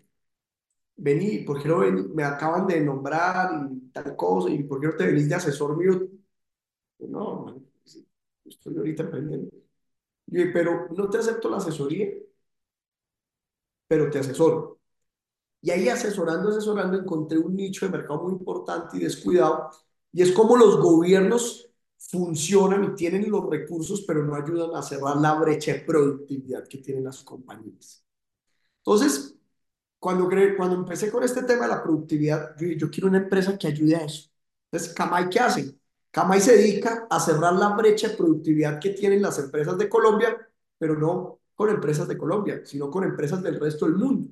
Vení, 0.98 1.38
¿por 1.44 1.62
qué 1.62 1.68
no 1.68 1.78
vení? 1.80 2.02
Me 2.14 2.22
acaban 2.24 2.66
de 2.66 2.80
nombrar 2.80 3.50
y 3.70 3.90
tal 3.92 4.16
cosa, 4.16 4.50
¿y 4.50 4.62
por 4.64 4.80
qué 4.80 4.86
no 4.88 4.96
te 4.96 5.06
venís 5.06 5.28
de 5.28 5.34
asesor 5.34 5.76
mío? 5.76 6.08
No, 7.00 7.62
estoy 8.44 8.76
ahorita 8.78 9.04
aprendiendo. 9.04 9.50
Y 10.28 10.46
pero 10.52 10.88
no 10.96 11.10
te 11.10 11.18
acepto 11.18 11.50
la 11.50 11.58
asesoría, 11.58 12.08
pero 13.88 14.10
te 14.10 14.18
asesoro. 14.18 14.78
Y 15.62 15.70
ahí 15.72 15.88
asesorando, 15.90 16.50
asesorando, 16.50 16.98
encontré 16.98 17.38
un 17.38 17.56
nicho 17.56 17.86
de 17.86 17.92
mercado 17.92 18.24
muy 18.24 18.34
importante 18.34 18.98
y 18.98 19.00
descuidado, 19.02 19.70
y 20.12 20.22
es 20.22 20.32
como 20.32 20.56
los 20.58 20.78
gobiernos 20.80 21.70
funcionan 21.98 22.84
y 22.84 22.96
tienen 22.96 23.30
los 23.30 23.48
recursos, 23.50 24.04
pero 24.06 24.24
no 24.24 24.36
ayudan 24.36 24.76
a 24.76 24.82
cerrar 24.82 25.18
la 25.18 25.34
brecha 25.40 25.74
de 25.74 25.80
productividad 25.80 26.68
que 26.68 26.78
tienen 26.78 27.04
las 27.04 27.24
compañías. 27.24 28.05
Entonces, 28.86 29.34
cuando, 29.98 30.28
cuando 30.56 30.76
empecé 30.76 31.10
con 31.10 31.24
este 31.24 31.42
tema 31.42 31.62
de 31.66 31.74
la 31.74 31.82
productividad, 31.82 32.56
yo, 32.56 32.68
yo 32.68 32.90
quiero 32.90 33.08
una 33.08 33.18
empresa 33.18 33.58
que 33.58 33.66
ayude 33.66 33.96
a 33.96 34.04
eso. 34.04 34.30
Entonces, 34.70 34.94
Camay, 34.94 35.28
¿qué 35.28 35.40
hace? 35.40 35.74
Camay 36.12 36.40
se 36.40 36.56
dedica 36.56 37.06
a 37.10 37.18
cerrar 37.18 37.54
la 37.54 37.70
brecha 37.70 38.08
de 38.08 38.16
productividad 38.16 38.78
que 38.80 38.90
tienen 38.90 39.22
las 39.22 39.38
empresas 39.38 39.76
de 39.76 39.88
Colombia, 39.88 40.36
pero 40.78 40.96
no 40.96 41.40
con 41.56 41.70
empresas 41.70 42.06
de 42.06 42.16
Colombia, 42.16 42.62
sino 42.64 42.90
con 42.90 43.02
empresas 43.02 43.42
del 43.42 43.58
resto 43.58 43.86
del 43.86 43.96
mundo. 43.96 44.28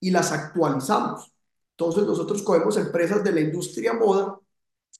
Y 0.00 0.10
las 0.10 0.32
actualizamos. 0.32 1.32
Entonces, 1.76 2.04
nosotros 2.04 2.42
cogemos 2.42 2.76
empresas 2.76 3.22
de 3.22 3.32
la 3.32 3.40
industria 3.40 3.92
moda, 3.92 4.38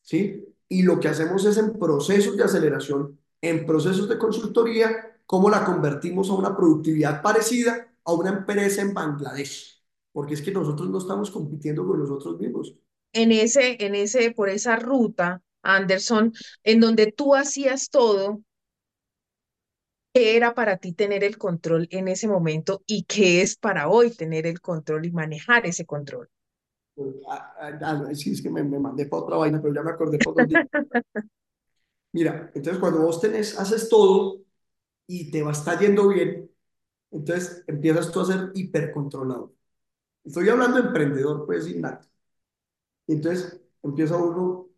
¿sí? 0.02 0.44
Y 0.68 0.82
lo 0.82 1.00
que 1.00 1.08
hacemos 1.08 1.44
es 1.44 1.56
en 1.56 1.78
procesos 1.78 2.36
de 2.36 2.44
aceleración, 2.44 3.18
en 3.40 3.66
procesos 3.66 4.08
de 4.08 4.18
consultoría, 4.18 5.18
cómo 5.26 5.50
la 5.50 5.64
convertimos 5.64 6.30
a 6.30 6.34
una 6.34 6.56
productividad 6.56 7.22
parecida 7.22 7.88
a 8.04 8.12
una 8.12 8.30
empresa 8.30 8.82
en 8.82 8.94
Bangladesh. 8.94 9.82
Porque 10.12 10.34
es 10.34 10.42
que 10.42 10.52
nosotros 10.52 10.88
no 10.90 10.98
estamos 10.98 11.30
compitiendo 11.30 11.86
con 11.86 11.98
nosotros 11.98 12.38
mismos. 12.38 12.74
En 13.12 13.32
ese, 13.32 13.84
en 13.84 13.94
ese, 13.94 14.30
por 14.30 14.48
esa 14.48 14.76
ruta, 14.76 15.42
Anderson, 15.62 16.32
en 16.62 16.80
donde 16.80 17.10
tú 17.10 17.34
hacías 17.34 17.90
todo, 17.90 18.40
¿qué 20.12 20.36
era 20.36 20.54
para 20.54 20.76
ti 20.76 20.92
tener 20.92 21.24
el 21.24 21.38
control 21.38 21.88
en 21.90 22.08
ese 22.08 22.28
momento 22.28 22.82
y 22.86 23.04
qué 23.04 23.42
es 23.42 23.56
para 23.56 23.88
hoy 23.88 24.10
tener 24.10 24.46
el 24.46 24.60
control 24.60 25.06
y 25.06 25.10
manejar 25.10 25.66
ese 25.66 25.84
control? 25.84 26.28
Ah, 27.28 27.80
ah, 27.82 28.14
sí, 28.14 28.30
es 28.30 28.40
que 28.40 28.50
me, 28.50 28.62
me, 28.62 28.78
mandé 28.78 29.06
para 29.06 29.24
otra 29.24 29.36
vaina, 29.36 29.60
pero 29.60 29.74
ya 29.74 29.82
me 29.82 29.90
acordé 29.90 30.18
por. 30.18 30.36
Mira, 32.12 32.52
entonces 32.54 32.80
cuando 32.80 33.02
vos 33.02 33.20
tenés, 33.20 33.58
haces 33.58 33.88
todo 33.88 34.42
y 35.08 35.32
te 35.32 35.42
va 35.42 35.50
a 35.50 35.52
estar 35.52 35.80
yendo 35.80 36.06
bien, 36.06 36.48
entonces 37.14 37.64
empiezas 37.68 38.12
tú 38.12 38.20
a 38.20 38.26
ser 38.26 38.52
hipercontrolador. 38.54 39.54
Estoy 40.24 40.48
hablando 40.50 40.78
de 40.82 40.88
emprendedor, 40.88 41.46
pues, 41.46 41.68
innato. 41.68 42.08
Entonces 43.06 43.60
empieza 43.82 44.16
uno, 44.16 44.68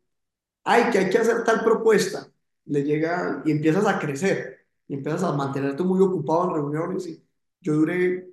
ay, 0.65 0.91
que 0.93 0.99
hay 0.99 1.11
que 1.11 1.19
hacer 1.19 1.45
tal 1.45 1.65
propuesta, 1.65 2.33
le 2.67 2.85
llega 2.85 3.43
y 3.47 3.53
empiezas 3.53 3.87
a 3.87 3.99
crecer 3.99 4.67
y 4.89 4.95
empiezas 4.95 5.25
a 5.25 5.33
mantenerte 5.33 5.83
muy 5.85 6.01
ocupado 6.03 6.49
en 6.49 6.55
reuniones. 6.57 7.07
Y 7.09 7.25
yo 7.61 7.75
duré 7.75 8.31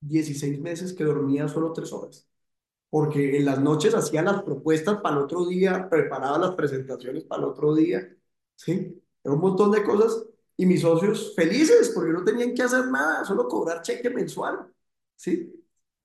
16 0.00 0.60
meses 0.60 0.92
que 0.94 1.04
dormía 1.04 1.48
solo 1.48 1.72
3 1.72 1.92
horas 1.92 2.28
porque 2.90 3.38
en 3.38 3.46
las 3.46 3.60
noches 3.60 3.94
hacía 3.94 4.22
las 4.22 4.42
propuestas 4.42 5.00
para 5.02 5.16
el 5.16 5.22
otro 5.24 5.46
día, 5.46 5.88
preparaba 5.90 6.38
las 6.38 6.54
presentaciones 6.54 7.24
para 7.24 7.42
el 7.42 7.48
otro 7.48 7.74
día, 7.74 8.16
¿sí? 8.56 9.02
Era 9.24 9.34
un 9.34 9.40
montón 9.40 9.70
de 9.72 9.82
cosas 9.84 10.26
y 10.56 10.66
mis 10.66 10.82
socios 10.82 11.34
felices 11.34 11.90
porque 11.94 12.12
no 12.12 12.24
tenían 12.24 12.54
que 12.54 12.62
hacer 12.62 12.86
nada, 12.88 13.24
solo 13.24 13.48
cobrar 13.48 13.82
cheque 13.82 14.10
mensual, 14.10 14.72
¿sí? 15.16 15.52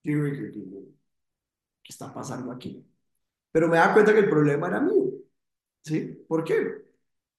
¿qué 0.03 1.89
está 1.89 2.13
pasando 2.13 2.51
aquí? 2.51 2.85
Pero 3.51 3.67
me 3.67 3.77
da 3.77 3.93
cuenta 3.93 4.13
que 4.13 4.19
el 4.19 4.29
problema 4.29 4.67
era 4.67 4.79
mío, 4.81 5.05
¿sí? 5.83 6.25
¿Por 6.27 6.43
qué? 6.43 6.85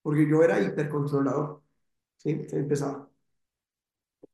Porque 0.01 0.27
yo 0.29 0.43
era 0.43 0.61
hipercontrolador, 0.61 1.63
¿sí? 2.17 2.31
empezaba, 2.51 3.09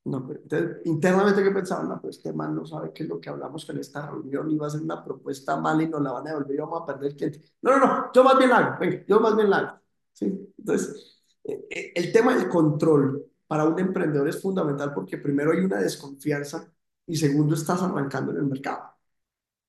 no, 0.06 0.18
entonces, 0.30 0.82
internamente 0.86 1.44
que 1.44 1.50
pensaban, 1.52 1.90
no, 1.90 2.00
pues 2.00 2.18
este 2.18 2.32
man 2.32 2.56
no 2.56 2.64
sabe 2.66 2.94
qué 2.94 3.04
es 3.04 3.10
lo 3.10 3.20
que 3.20 3.30
hablamos 3.30 3.68
en 3.70 3.80
esta 3.80 4.06
reunión, 4.06 4.52
iba 4.52 4.66
a 4.66 4.68
hacer 4.68 4.82
una 4.82 5.04
propuesta 5.04 5.58
mala 5.58 5.82
y 5.82 5.88
nos 5.88 6.02
la 6.02 6.12
van 6.12 6.28
a 6.28 6.30
devolver 6.32 6.56
y 6.56 6.60
vamos 6.60 6.82
a 6.82 6.86
perder 6.86 7.16
cliente. 7.16 7.42
No, 7.62 7.72
no, 7.72 7.86
no, 7.86 8.12
yo 8.14 8.24
más 8.24 8.38
bien 8.38 8.50
la 8.52 8.58
hago, 8.58 8.80
venga, 8.80 9.04
yo 9.08 9.20
más 9.20 9.36
bien 9.36 9.50
la 9.50 9.58
hago. 9.58 9.80
¿sí? 10.14 10.26
Entonces, 10.60 11.15
el 11.48 12.12
tema 12.12 12.36
del 12.36 12.50
control 12.50 13.26
para 13.48 13.66
un 13.66 13.80
emprendedor 13.80 14.28
es 14.28 14.42
fundamental 14.42 14.94
porque 14.94 15.18
primero 15.18 15.52
hay 15.52 15.60
una 15.60 15.80
desconfianza 15.80 16.72
y 17.06 17.16
segundo 17.16 17.56
estás 17.56 17.82
arrancando 17.82 18.32
en 18.32 18.38
el 18.38 18.46
mercado. 18.46 18.84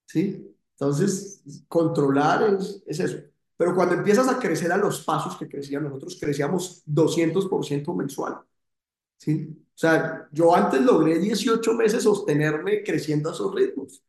¿sí? 0.06 0.56
Entonces, 0.73 1.42
controlar 1.68 2.54
es, 2.54 2.83
es 2.87 3.00
eso. 3.00 3.18
Pero 3.56 3.75
cuando 3.75 3.95
empiezas 3.95 4.28
a 4.28 4.38
crecer 4.38 4.73
a 4.73 4.76
los 4.76 5.02
pasos 5.04 5.37
que 5.37 5.49
crecían, 5.49 5.85
nosotros 5.85 6.18
crecíamos 6.21 6.83
200% 6.87 7.95
mensual. 7.95 8.40
¿sí? 9.16 9.49
O 9.76 9.78
sea, 9.78 10.28
yo 10.33 10.54
antes 10.54 10.80
logré 10.83 11.18
18 11.18 11.75
meses 11.75 12.02
sostenerme 12.02 12.83
creciendo 12.83 13.30
a 13.30 13.33
esos 13.33 13.54
ritmos, 13.54 14.02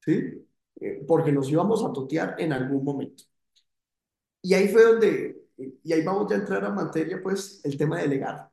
¿sí? 0.00 0.46
Eh, 0.80 1.04
porque 1.06 1.32
nos 1.32 1.50
íbamos 1.50 1.84
a 1.84 1.92
totear 1.92 2.36
en 2.38 2.52
algún 2.52 2.84
momento. 2.84 3.24
Y 4.42 4.54
ahí 4.54 4.68
fue 4.68 4.84
donde, 4.84 5.37
y 5.58 5.92
ahí 5.92 6.04
vamos 6.04 6.28
ya 6.30 6.36
a 6.36 6.40
entrar 6.40 6.64
a 6.64 6.70
materia, 6.70 7.20
pues, 7.22 7.60
el 7.64 7.76
tema 7.76 7.96
de 7.96 8.02
delegar. 8.02 8.50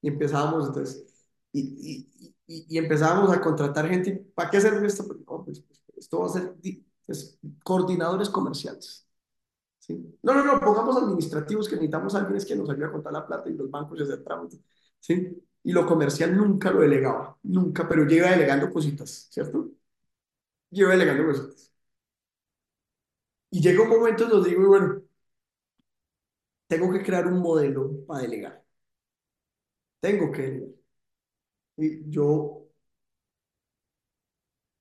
Y 0.00 0.08
empezábamos, 0.08 0.68
entonces, 0.68 1.06
y, 1.52 2.06
y, 2.46 2.66
y, 2.68 2.78
empezábamos 2.78 3.32
a 3.32 3.40
contratar 3.40 3.88
gente. 3.88 4.12
¿Para 4.34 4.50
qué 4.50 4.58
hacer 4.58 4.74
esto? 4.84 5.04
No, 5.04 5.44
pues, 5.44 5.64
esto 5.96 6.20
va 6.20 6.26
a 6.26 6.28
ser 6.30 6.54
pues, 7.06 7.38
coordinadores 7.64 8.28
comerciales. 8.30 9.06
¿sí? 9.78 10.18
No, 10.22 10.34
no, 10.34 10.44
no, 10.44 10.60
pongamos 10.60 10.96
administrativos 10.98 11.68
que 11.68 11.76
necesitamos 11.76 12.14
a 12.14 12.18
alguien 12.20 12.44
que 12.46 12.56
nos 12.56 12.70
ayude 12.70 12.86
a 12.86 12.92
contar 12.92 13.12
la 13.12 13.26
plata 13.26 13.48
y 13.50 13.54
los 13.54 13.70
bancos 13.70 13.98
y 13.98 14.02
hacer 14.02 14.22
trámites. 14.24 14.60
¿sí? 15.00 15.42
Y 15.64 15.72
lo 15.72 15.86
comercial 15.86 16.36
nunca 16.36 16.70
lo 16.70 16.80
delegaba, 16.80 17.36
nunca, 17.42 17.88
pero 17.88 18.04
lleva 18.06 18.30
delegando 18.30 18.70
cositas, 18.72 19.28
¿cierto? 19.30 19.70
Lleva 20.70 20.92
delegando 20.92 21.26
cositas. 21.26 21.72
Y 23.50 23.60
llega 23.60 23.82
un 23.82 23.88
momento 23.88 24.24
en 24.24 24.30
donde 24.30 24.50
digo, 24.50 24.68
bueno, 24.68 25.02
tengo 26.68 26.92
que 26.92 27.02
crear 27.02 27.26
un 27.26 27.40
modelo 27.40 28.04
para 28.06 28.22
delegar. 28.22 28.64
Tengo 30.00 30.32
que. 30.32 30.74
Y 31.78 32.10
yo, 32.10 32.68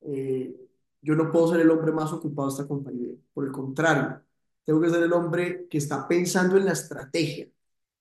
eh, 0.02 0.56
yo 1.02 1.16
no 1.16 1.32
puedo 1.32 1.50
ser 1.52 1.62
el 1.62 1.70
hombre 1.72 1.92
más 1.92 2.12
ocupado 2.14 2.48
de 2.50 2.54
esta 2.54 2.68
compañía. 2.68 3.14
Por 3.34 3.46
el 3.46 3.52
contrario, 3.52 4.22
tengo 4.64 4.82
que 4.82 4.90
ser 4.90 5.04
el 5.04 5.14
hombre 5.14 5.68
que 5.70 5.78
está 5.78 6.08
pensando 6.08 6.58
en 6.58 6.66
la 6.66 6.74
estrategia, 6.74 7.48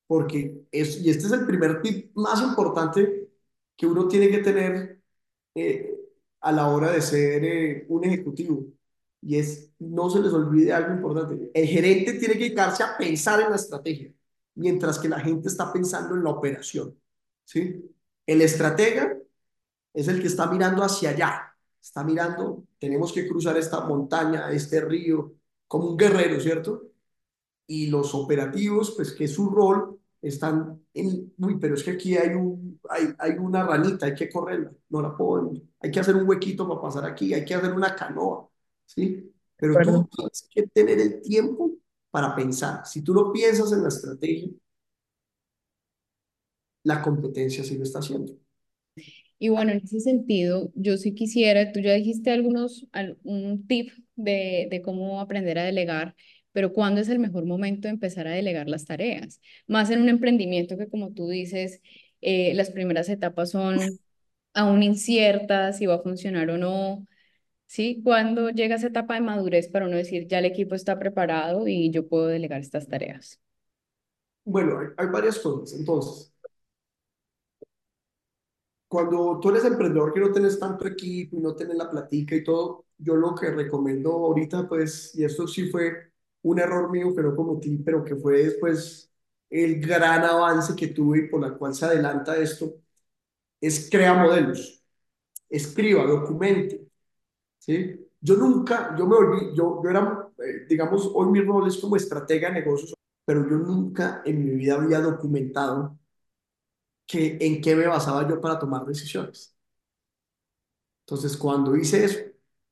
porque 0.06 0.66
es, 0.70 1.00
y 1.02 1.10
este 1.10 1.26
es 1.26 1.32
el 1.32 1.46
primer 1.46 1.82
tip 1.82 2.12
más 2.16 2.42
importante 2.42 3.30
que 3.76 3.86
uno 3.86 4.08
tiene 4.08 4.30
que 4.30 4.38
tener 4.38 5.02
eh, 5.54 5.96
a 6.40 6.52
la 6.52 6.68
hora 6.68 6.92
de 6.92 7.02
ser 7.02 7.44
eh, 7.44 7.86
un 7.88 8.04
ejecutivo, 8.04 8.64
y 9.26 9.38
es 9.38 9.70
no 9.78 10.08
se 10.08 10.20
les 10.20 10.32
olvide 10.32 10.72
algo 10.72 10.94
importante. 10.94 11.50
El 11.52 11.66
gerente 11.66 12.14
tiene 12.14 12.34
que 12.34 12.44
dedicarse 12.44 12.82
a 12.82 12.96
pensar 12.96 13.40
en 13.40 13.50
la 13.50 13.56
estrategia, 13.56 14.12
mientras 14.54 14.98
que 14.98 15.08
la 15.08 15.20
gente 15.20 15.48
está 15.48 15.72
pensando 15.72 16.14
en 16.14 16.24
la 16.24 16.30
operación. 16.30 16.96
¿sí? 17.44 17.84
El 18.26 18.42
estratega 18.42 19.18
es 19.92 20.08
el 20.08 20.20
que 20.20 20.28
está 20.28 20.46
mirando 20.46 20.82
hacia 20.82 21.10
allá, 21.10 21.56
está 21.82 22.04
mirando, 22.04 22.64
tenemos 22.78 23.12
que 23.12 23.26
cruzar 23.26 23.56
esta 23.56 23.80
montaña, 23.80 24.50
este 24.52 24.80
río, 24.80 25.34
como 25.66 25.90
un 25.90 25.96
guerrero, 25.96 26.40
¿cierto? 26.40 26.90
y 27.66 27.88
los 27.88 28.14
operativos, 28.14 28.92
pues 28.96 29.12
que 29.12 29.24
es 29.24 29.34
su 29.34 29.50
rol, 29.50 29.98
están 30.22 30.80
en, 30.94 31.32
uy, 31.38 31.58
pero 31.60 31.74
es 31.74 31.82
que 31.82 31.92
aquí 31.92 32.16
hay, 32.16 32.30
un, 32.30 32.80
hay, 32.88 33.08
hay 33.18 33.32
una 33.32 33.64
ranita, 33.66 34.06
hay 34.06 34.14
que 34.14 34.30
correrla, 34.30 34.72
no 34.88 35.02
la 35.02 35.16
puedo, 35.16 35.52
hay 35.80 35.90
que 35.90 36.00
hacer 36.00 36.16
un 36.16 36.28
huequito 36.28 36.68
para 36.68 36.80
pasar 36.80 37.04
aquí, 37.04 37.34
hay 37.34 37.44
que 37.44 37.54
hacer 37.54 37.72
una 37.72 37.94
canoa, 37.94 38.48
¿sí? 38.86 39.32
Pero 39.58 39.80
tú 39.80 40.08
tienes 40.10 40.48
que 40.50 40.66
tener 40.68 41.00
el 41.00 41.22
tiempo 41.22 41.72
para 42.10 42.34
pensar. 42.34 42.86
Si 42.86 43.02
tú 43.02 43.14
no 43.14 43.32
piensas 43.32 43.72
en 43.72 43.82
la 43.82 43.88
estrategia, 43.88 44.50
la 46.84 47.02
competencia 47.02 47.62
sí 47.64 47.76
lo 47.76 47.82
está 47.84 47.98
haciendo. 47.98 48.32
Y 49.38 49.48
bueno, 49.50 49.72
en 49.72 49.78
ese 49.84 50.00
sentido, 50.00 50.70
yo 50.74 50.96
sí 50.96 51.14
quisiera, 51.14 51.72
tú 51.72 51.80
ya 51.80 51.92
dijiste 51.94 52.30
algunos, 52.30 52.86
un 53.22 53.66
tip 53.66 53.90
de, 54.16 54.68
de 54.70 54.82
cómo 54.82 55.20
aprender 55.20 55.58
a 55.58 55.64
delegar, 55.64 56.14
pero 56.52 56.72
¿cuándo 56.72 57.00
es 57.02 57.08
el 57.10 57.18
mejor 57.18 57.44
momento 57.44 57.86
de 57.88 57.92
empezar 57.94 58.26
a 58.26 58.30
delegar 58.32 58.68
las 58.68 58.86
tareas? 58.86 59.40
Más 59.66 59.90
en 59.90 60.00
un 60.00 60.08
emprendimiento 60.08 60.78
que, 60.78 60.88
como 60.88 61.12
tú 61.12 61.28
dices, 61.28 61.82
eh, 62.22 62.54
las 62.54 62.70
primeras 62.70 63.08
etapas 63.10 63.50
son 63.50 64.00
aún 64.54 64.82
inciertas, 64.82 65.78
si 65.78 65.86
va 65.86 65.96
a 65.96 66.02
funcionar 66.02 66.48
o 66.50 66.58
no. 66.58 67.06
¿Sí? 67.66 68.00
¿Cuándo 68.04 68.50
llega 68.50 68.74
esa 68.76 68.88
etapa 68.88 69.14
de 69.14 69.20
madurez 69.20 69.68
para 69.68 69.86
uno 69.86 69.96
decir, 69.96 70.26
ya 70.28 70.38
el 70.40 70.44
equipo 70.46 70.74
está 70.74 70.98
preparado 70.98 71.66
y 71.68 71.90
yo 71.90 72.08
puedo 72.08 72.26
delegar 72.28 72.60
estas 72.60 72.88
tareas? 72.88 73.40
Bueno, 74.44 74.78
hay, 74.80 74.86
hay 74.96 75.06
varias 75.08 75.38
cosas. 75.38 75.78
Entonces, 75.78 76.32
cuando 78.88 79.40
tú 79.40 79.50
eres 79.50 79.64
emprendedor 79.64 80.12
que 80.14 80.20
no 80.20 80.32
tienes 80.32 80.58
tanto 80.58 80.86
equipo 80.86 81.36
y 81.36 81.40
no 81.40 81.54
tienes 81.56 81.76
la 81.76 81.90
platica 81.90 82.34
y 82.36 82.44
todo, 82.44 82.86
yo 82.98 83.16
lo 83.16 83.34
que 83.34 83.50
recomiendo 83.50 84.12
ahorita, 84.12 84.68
pues, 84.68 85.14
y 85.14 85.24
esto 85.24 85.46
sí 85.48 85.68
fue 85.70 86.12
un 86.42 86.58
error 86.60 86.90
mío 86.90 87.14
que 87.14 87.22
no 87.22 87.34
cometí, 87.34 87.78
pero 87.78 88.04
que 88.04 88.16
fue 88.16 88.44
después 88.44 89.10
el 89.50 89.80
gran 89.80 90.24
avance 90.24 90.74
que 90.76 90.88
tuve 90.88 91.18
y 91.20 91.28
por 91.28 91.40
la 91.40 91.54
cual 91.56 91.74
se 91.74 91.84
adelanta 91.86 92.36
esto, 92.36 92.74
es 93.60 93.90
crea 93.90 94.14
modelos, 94.14 94.84
escriba, 95.50 96.04
documente, 96.06 96.85
¿sí? 97.66 98.08
Yo 98.20 98.36
nunca, 98.36 98.94
yo 98.98 99.06
me 99.06 99.16
volví, 99.16 99.54
yo, 99.56 99.80
yo 99.82 99.90
era, 99.90 100.28
eh, 100.38 100.66
digamos, 100.68 101.10
hoy 101.14 101.28
mi 101.30 101.40
rol 101.42 101.68
es 101.68 101.76
como 101.78 101.96
estratega 101.96 102.48
de 102.48 102.60
negocios, 102.60 102.94
pero 103.24 103.42
yo 103.48 103.56
nunca 103.58 104.22
en 104.24 104.44
mi 104.44 104.52
vida 104.52 104.74
había 104.76 105.00
documentado 105.00 105.98
que, 107.06 107.38
en 107.40 107.60
qué 107.60 107.74
me 107.76 107.86
basaba 107.86 108.28
yo 108.28 108.40
para 108.40 108.58
tomar 108.58 108.84
decisiones. 108.86 109.56
Entonces, 111.00 111.36
cuando 111.36 111.76
hice 111.76 112.04
eso, 112.04 112.18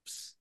pues, 0.02 0.38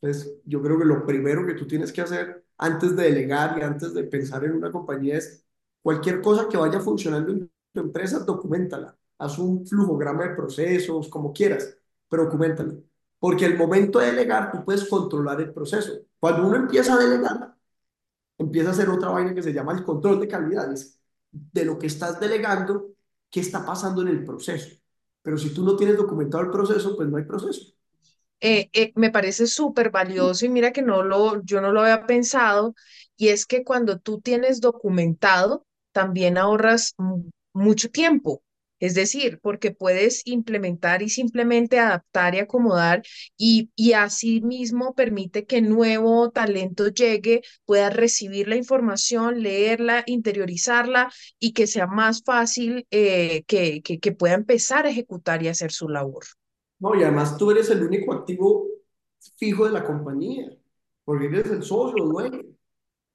pues, 0.00 0.34
yo 0.44 0.62
creo 0.62 0.78
que 0.78 0.84
lo 0.84 1.06
primero 1.06 1.46
que 1.46 1.54
tú 1.54 1.66
tienes 1.66 1.92
que 1.92 2.00
hacer 2.02 2.44
antes 2.58 2.96
de 2.96 3.04
delegar 3.04 3.58
y 3.58 3.62
antes 3.62 3.94
de 3.94 4.04
pensar 4.04 4.44
en 4.44 4.52
una 4.54 4.72
compañía 4.72 5.18
es 5.18 5.44
cualquier 5.82 6.20
cosa 6.22 6.48
que 6.48 6.56
vaya 6.56 6.80
funcionando 6.80 7.32
en 7.32 7.50
tu 7.72 7.80
empresa, 7.80 8.20
documentala. 8.20 8.96
Haz 9.18 9.38
un 9.38 9.66
flujograma 9.66 10.24
de 10.28 10.34
procesos, 10.36 11.08
como 11.08 11.32
quieras, 11.32 11.76
pero 12.08 12.24
documentala. 12.26 12.74
Porque 13.22 13.46
el 13.46 13.56
momento 13.56 14.00
de 14.00 14.06
delegar, 14.08 14.50
tú 14.50 14.64
puedes 14.64 14.84
controlar 14.88 15.40
el 15.40 15.52
proceso. 15.54 15.92
Cuando 16.18 16.48
uno 16.48 16.56
empieza 16.56 16.94
a 16.94 16.98
delegar, 16.98 17.54
empieza 18.38 18.70
a 18.70 18.72
hacer 18.72 18.88
otra 18.90 19.10
vaina 19.10 19.34
que 19.34 19.42
se 19.42 19.52
llama 19.52 19.74
el 19.74 19.84
control 19.84 20.20
de 20.20 20.28
calidades. 20.28 21.00
De 21.30 21.64
lo 21.64 21.78
que 21.78 21.86
estás 21.88 22.20
delegando, 22.20 22.94
qué 23.30 23.40
está 23.40 23.64
pasando 23.64 24.02
en 24.02 24.08
el 24.08 24.24
proceso. 24.24 24.76
Pero 25.22 25.38
si 25.38 25.54
tú 25.54 25.64
no 25.64 25.76
tienes 25.76 25.96
documentado 25.96 26.44
el 26.44 26.50
proceso, 26.50 26.96
pues 26.96 27.08
no 27.08 27.16
hay 27.18 27.24
proceso. 27.24 27.74
Eh, 28.40 28.70
eh, 28.72 28.92
me 28.96 29.10
parece 29.10 29.46
súper 29.46 29.90
valioso 29.90 30.44
y 30.44 30.48
mira 30.48 30.72
que 30.72 30.82
no 30.82 31.04
lo, 31.04 31.42
yo 31.44 31.60
no 31.60 31.72
lo 31.72 31.82
había 31.82 32.06
pensado, 32.06 32.74
y 33.16 33.28
es 33.28 33.46
que 33.46 33.62
cuando 33.62 34.00
tú 34.00 34.20
tienes 34.20 34.60
documentado, 34.60 35.64
también 35.92 36.38
ahorras 36.38 36.94
mucho 37.54 37.90
tiempo. 37.90 38.42
Es 38.82 38.94
decir, 38.94 39.38
porque 39.40 39.70
puedes 39.70 40.26
implementar 40.26 41.02
y 41.02 41.08
simplemente 41.08 41.78
adaptar 41.78 42.34
y 42.34 42.40
acomodar 42.40 43.04
y, 43.36 43.70
y 43.76 43.92
así 43.92 44.40
mismo 44.40 44.92
permite 44.94 45.46
que 45.46 45.62
nuevo 45.62 46.30
talento 46.30 46.88
llegue, 46.88 47.42
pueda 47.64 47.90
recibir 47.90 48.48
la 48.48 48.56
información, 48.56 49.40
leerla, 49.40 50.02
interiorizarla 50.06 51.12
y 51.38 51.52
que 51.52 51.68
sea 51.68 51.86
más 51.86 52.24
fácil 52.24 52.84
eh, 52.90 53.44
que, 53.46 53.82
que, 53.82 54.00
que 54.00 54.10
pueda 54.10 54.34
empezar 54.34 54.84
a 54.84 54.90
ejecutar 54.90 55.44
y 55.44 55.48
hacer 55.48 55.70
su 55.70 55.88
labor. 55.88 56.24
No, 56.80 56.96
y 56.96 57.04
además 57.04 57.38
tú 57.38 57.52
eres 57.52 57.70
el 57.70 57.84
único 57.84 58.12
activo 58.12 58.66
fijo 59.36 59.64
de 59.64 59.70
la 59.70 59.84
compañía, 59.84 60.50
porque 61.04 61.26
eres 61.26 61.46
el 61.52 61.62
socio, 61.62 62.04
dueño. 62.04 62.42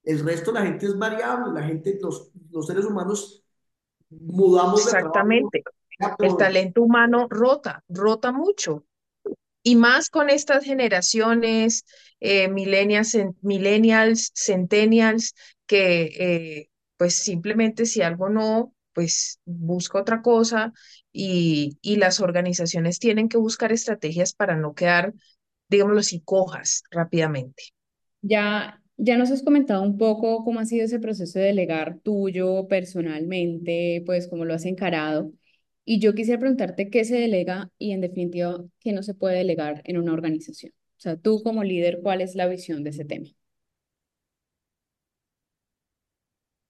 El 0.02 0.24
resto 0.24 0.50
de 0.50 0.60
la 0.60 0.66
gente 0.66 0.86
es 0.86 0.96
variable, 0.96 1.60
la 1.60 1.66
gente, 1.66 1.98
los, 2.00 2.30
los 2.50 2.66
seres 2.66 2.86
humanos 2.86 3.44
mudamos 4.10 4.84
de 4.84 4.90
trabajo. 4.90 5.08
Exactamente. 5.08 5.62
El 6.18 6.36
talento 6.36 6.82
humano 6.82 7.26
rota, 7.28 7.84
rota 7.88 8.32
mucho. 8.32 8.84
Y 9.62 9.76
más 9.76 10.08
con 10.08 10.30
estas 10.30 10.64
generaciones, 10.64 11.84
eh, 12.20 12.48
millennials, 12.48 13.16
millennials, 13.42 14.32
centennials, 14.34 15.34
que 15.66 16.02
eh, 16.18 16.70
pues 16.96 17.16
simplemente 17.16 17.84
si 17.84 18.02
algo 18.02 18.28
no, 18.28 18.72
pues 18.92 19.40
busca 19.44 20.00
otra 20.00 20.22
cosa 20.22 20.72
y, 21.12 21.78
y 21.82 21.96
las 21.96 22.20
organizaciones 22.20 22.98
tienen 22.98 23.28
que 23.28 23.36
buscar 23.36 23.72
estrategias 23.72 24.32
para 24.32 24.56
no 24.56 24.74
quedar, 24.74 25.12
digámoslo 25.68 26.00
así, 26.00 26.22
cojas 26.24 26.82
rápidamente. 26.90 27.64
Ya 28.22 28.80
ya 28.98 29.16
nos 29.18 29.30
has 29.30 29.42
comentado 29.44 29.82
un 29.82 29.98
poco 29.98 30.44
cómo 30.44 30.60
ha 30.60 30.66
sido 30.66 30.84
ese 30.86 31.00
proceso 31.00 31.38
de 31.38 31.46
delegar 31.46 32.00
tuyo 32.00 32.68
personalmente, 32.68 34.02
pues 34.06 34.28
cómo 34.28 34.44
lo 34.44 34.54
has 34.54 34.66
encarado. 34.66 35.32
Y 35.84 36.00
yo 36.00 36.14
quisiera 36.14 36.40
preguntarte 36.40 36.90
qué 36.90 37.04
se 37.04 37.16
delega 37.16 37.70
y 37.78 37.92
en 37.92 38.02
definitiva 38.02 38.64
qué 38.80 38.92
no 38.92 39.02
se 39.02 39.14
puede 39.14 39.38
delegar 39.38 39.82
en 39.84 39.98
una 39.98 40.12
organización. 40.12 40.72
O 40.98 41.00
sea, 41.00 41.16
tú 41.16 41.42
como 41.44 41.64
líder, 41.64 42.00
¿cuál 42.02 42.20
es 42.22 42.34
la 42.36 42.48
visión 42.48 42.84
de 42.84 42.90
ese 42.90 43.04
tema? 43.06 43.28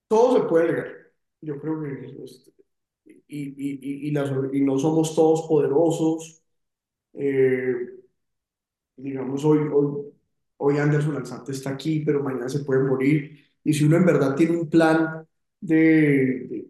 Todo 0.09 0.37
se 0.42 0.48
puede 0.48 0.66
delegar. 0.66 0.92
Yo 1.40 1.61
creo 1.61 1.83
que 1.83 2.38
y, 3.07 3.18
y, 3.29 4.09
y, 4.09 4.09
y, 4.09 4.62
no 4.62 4.79
somos 4.79 5.14
todos 5.14 5.42
poderosos. 5.48 6.42
Eh, 7.14 7.74
digamos, 8.96 9.44
hoy, 9.44 9.59
hoy 9.72 10.12
hoy 10.59 10.79
Anderson 10.79 11.16
Alzate 11.16 11.53
está 11.53 11.71
aquí, 11.71 12.01
pero 12.01 12.23
mañana 12.23 12.49
se 12.49 12.61
puede 12.61 12.83
morir. 12.85 13.38
Y 13.64 13.75
si 13.75 13.85
uno 13.85 13.97
en 13.97 14.07
verdad 14.07 14.35
tiene 14.37 14.57
un 14.57 14.68
plan 14.68 15.27
de, 15.61 16.68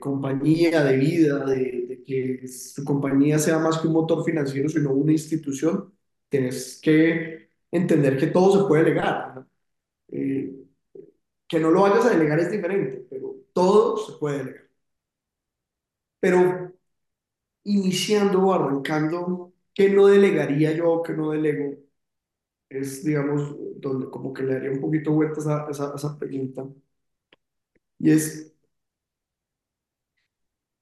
compañía, 0.00 0.84
de 0.84 0.96
vida, 0.96 1.44
de, 1.44 2.02
que 2.06 2.46
su 2.48 2.84
compañía 2.84 3.38
sea 3.38 3.58
más 3.58 3.78
que 3.78 3.88
un 3.88 3.94
motor 3.94 4.24
financiero, 4.24 4.68
sino 4.68 4.92
una 4.92 5.12
institución, 5.12 5.92
tienes 6.28 6.80
que 6.82 7.50
entender 7.70 8.16
que 8.18 8.28
todo 8.28 8.62
se 8.62 8.68
puede 8.68 8.84
delegar. 8.84 9.46
Eh, 10.08 10.54
que 11.48 11.60
no 11.60 11.70
lo 11.70 11.82
vayas 11.82 12.06
a 12.06 12.10
delegar 12.10 12.40
es 12.40 12.50
diferente, 12.50 13.06
pero 13.10 13.36
todo 13.52 13.96
se 13.98 14.18
puede 14.18 14.38
delegar. 14.38 14.68
Pero 16.20 16.72
iniciando 17.64 18.42
o 18.46 18.52
arrancando, 18.52 19.52
¿qué 19.74 19.90
no 19.90 20.06
delegaría 20.08 20.72
yo, 20.72 21.02
qué 21.02 21.12
no 21.14 21.30
delego? 21.32 21.76
Es, 22.68 23.04
digamos, 23.04 23.56
donde 23.76 24.10
como 24.10 24.32
que 24.32 24.42
le 24.42 24.54
daría 24.54 24.70
un 24.72 24.80
poquito 24.80 25.12
vueltas 25.12 25.46
a 25.46 25.66
esa, 25.70 25.94
esa 25.94 26.18
pregunta. 26.18 26.66
Y 28.00 28.10
es, 28.10 28.52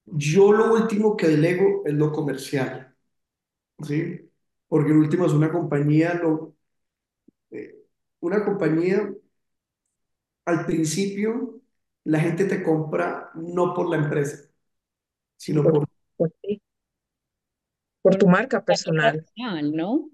yo 0.05 0.51
lo 0.53 0.73
último 0.73 1.15
que 1.17 1.27
delego 1.27 1.83
es 1.85 1.93
lo 1.93 2.11
comercial, 2.11 2.95
¿sí? 3.83 4.29
Porque 4.67 4.91
en 4.91 4.97
último 4.97 5.25
es 5.25 5.33
una 5.33 5.51
compañía, 5.51 6.15
lo, 6.15 6.55
eh, 7.51 7.75
una 8.21 8.43
compañía, 8.45 9.13
al 10.45 10.65
principio, 10.65 11.61
la 12.05 12.19
gente 12.19 12.45
te 12.45 12.63
compra 12.63 13.31
no 13.35 13.73
por 13.73 13.89
la 13.89 13.97
empresa, 13.97 14.49
sino 15.37 15.63
por... 15.63 15.87
Por, 16.15 16.33
por 18.01 18.15
tu 18.15 18.27
marca 18.27 18.63
personal. 18.63 19.25
¿no? 19.73 20.09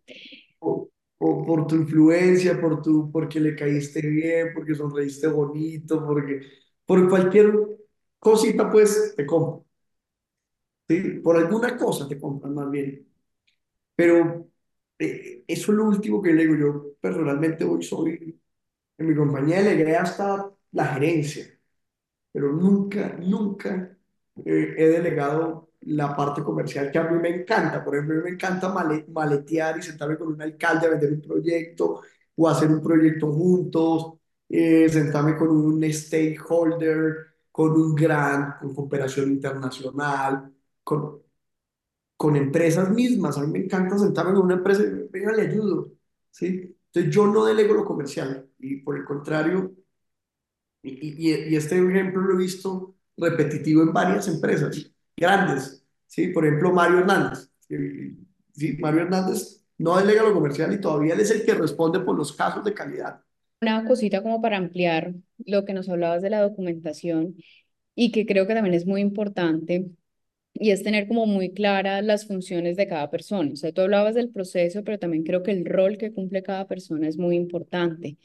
O 1.26 1.46
por 1.46 1.68
tu 1.68 1.76
influencia, 1.84 2.60
por 2.62 2.82
tu, 2.82 3.12
porque 3.12 3.40
le 3.40 3.56
caíste 3.56 4.02
bien, 4.02 4.50
porque 4.54 4.76
sonreíste 4.76 5.28
bonito, 5.28 6.06
porque 6.06 6.42
por 6.86 7.10
cualquier 7.10 7.48
cosita, 8.20 8.70
pues 8.72 9.14
te 9.16 9.26
compran. 9.26 9.64
¿Sí? 10.88 11.20
Por 11.24 11.38
alguna 11.38 11.78
cosa 11.78 12.08
te 12.08 12.20
compran 12.20 12.54
más 12.54 12.70
bien. 12.70 13.08
Pero 13.96 14.48
eh, 15.00 15.44
eso 15.48 15.72
es 15.74 15.78
lo 15.78 15.86
último 15.86 16.22
que 16.22 16.34
le 16.34 16.44
digo. 16.44 16.56
Yo 16.58 16.94
personalmente 17.02 17.66
hoy 17.66 17.84
soy, 17.84 18.40
en 18.98 19.08
mi 19.08 19.16
compañía 19.16 19.64
delegué 19.64 19.98
hasta 19.98 20.52
la 20.74 20.86
gerencia, 20.88 21.46
pero 22.32 22.54
nunca, 22.54 23.18
nunca 23.20 23.98
eh, 24.46 24.76
he 24.78 24.88
delegado 24.90 25.72
la 25.88 26.16
parte 26.16 26.44
comercial 26.44 26.92
que 26.92 26.98
a 27.00 27.10
mí 27.10 27.20
me 27.20 27.30
encanta. 27.30 27.84
Por 27.84 27.96
ejemplo, 27.96 28.16
a 28.16 28.18
mí 28.20 28.24
me 28.26 28.30
encanta 28.32 28.74
maletear 29.08 29.78
y 29.78 29.82
sentarme 29.82 30.18
con 30.18 30.30
un 30.30 30.42
alcalde 30.42 30.88
a 30.88 30.90
vender 30.92 31.14
un 31.14 31.22
proyecto 31.22 32.02
o 32.36 32.50
hacer 32.50 32.70
un 32.70 32.82
proyecto 32.82 33.32
juntos, 33.32 34.14
eh, 34.50 34.90
sentarme 34.90 35.36
con 35.38 35.50
un 35.50 35.84
stakeholder, 35.92 37.16
con 37.52 37.72
un 37.74 37.96
grant, 37.96 38.60
con 38.60 38.74
cooperación 38.76 39.32
internacional, 39.32 40.52
con, 40.84 41.22
con 42.18 42.36
empresas 42.36 42.90
mismas. 42.92 43.38
A 43.38 43.42
mí 43.42 43.52
me 43.52 43.60
encanta 43.66 43.98
sentarme 43.98 44.34
con 44.34 44.46
una 44.46 44.56
empresa 44.56 44.84
y 44.84 45.08
venga, 45.12 45.32
le 45.34 45.44
ayudo. 45.44 45.92
¿sí? 46.32 46.78
Entonces 46.88 47.14
yo 47.14 47.28
no 47.28 47.46
delego 47.46 47.74
lo 47.74 47.86
comercial 47.86 48.50
y 48.60 48.78
por 48.78 48.98
el 48.98 49.06
contrario, 49.06 49.74
y, 50.82 51.30
y 51.30 51.56
este 51.56 51.78
ejemplo 51.78 52.22
lo 52.22 52.34
he 52.36 52.38
visto 52.38 52.96
repetitivo 53.18 53.84
en 53.84 53.94
varias 53.94 54.28
empresas 54.28 54.93
grandes, 55.16 55.84
¿sí? 56.08 56.28
Por 56.28 56.46
ejemplo, 56.46 56.72
Mario 56.72 57.00
Hernández. 57.00 57.50
¿sí? 57.68 58.78
Mario 58.80 59.02
Hernández 59.02 59.64
no 59.78 59.98
delega 59.98 60.24
lo 60.24 60.34
comercial 60.34 60.74
y 60.74 60.82
todavía 60.82 61.14
él 61.14 61.20
es 61.20 61.32
el 61.32 61.46
que 61.46 61.54
responde 61.54 62.00
por 62.00 62.16
los 62.16 62.34
casos 62.34 62.64
de 62.64 62.74
calidad. 62.74 63.22
Una 63.62 63.86
cosita 63.86 64.22
como 64.22 64.42
para 64.42 64.58
ampliar 64.58 65.14
lo 65.46 65.66
que 65.66 65.74
nos 65.74 65.90
hablabas 65.90 66.22
de 66.22 66.30
la 66.30 66.42
documentación 66.42 67.36
y 67.96 68.12
que 68.12 68.26
creo 68.26 68.48
que 68.48 68.54
también 68.54 68.76
es 68.76 68.86
muy 68.86 69.02
importante 69.02 69.88
y 70.54 70.72
es 70.72 70.84
tener 70.84 71.08
como 71.08 71.26
muy 71.26 71.54
claras 71.54 72.04
las 72.04 72.28
funciones 72.28 72.78
de 72.78 72.88
cada 72.88 73.10
persona. 73.10 73.52
O 73.54 73.56
sea, 73.56 73.72
tú 73.72 73.82
hablabas 73.82 74.16
del 74.16 74.30
proceso, 74.30 74.84
pero 74.84 75.00
también 75.00 75.24
creo 75.24 75.44
que 75.44 75.52
el 75.52 75.66
rol 75.66 75.98
que 75.98 76.14
cumple 76.14 76.44
cada 76.44 76.68
persona 76.68 77.08
es 77.08 77.18
muy 77.18 77.36
importante. 77.36 78.18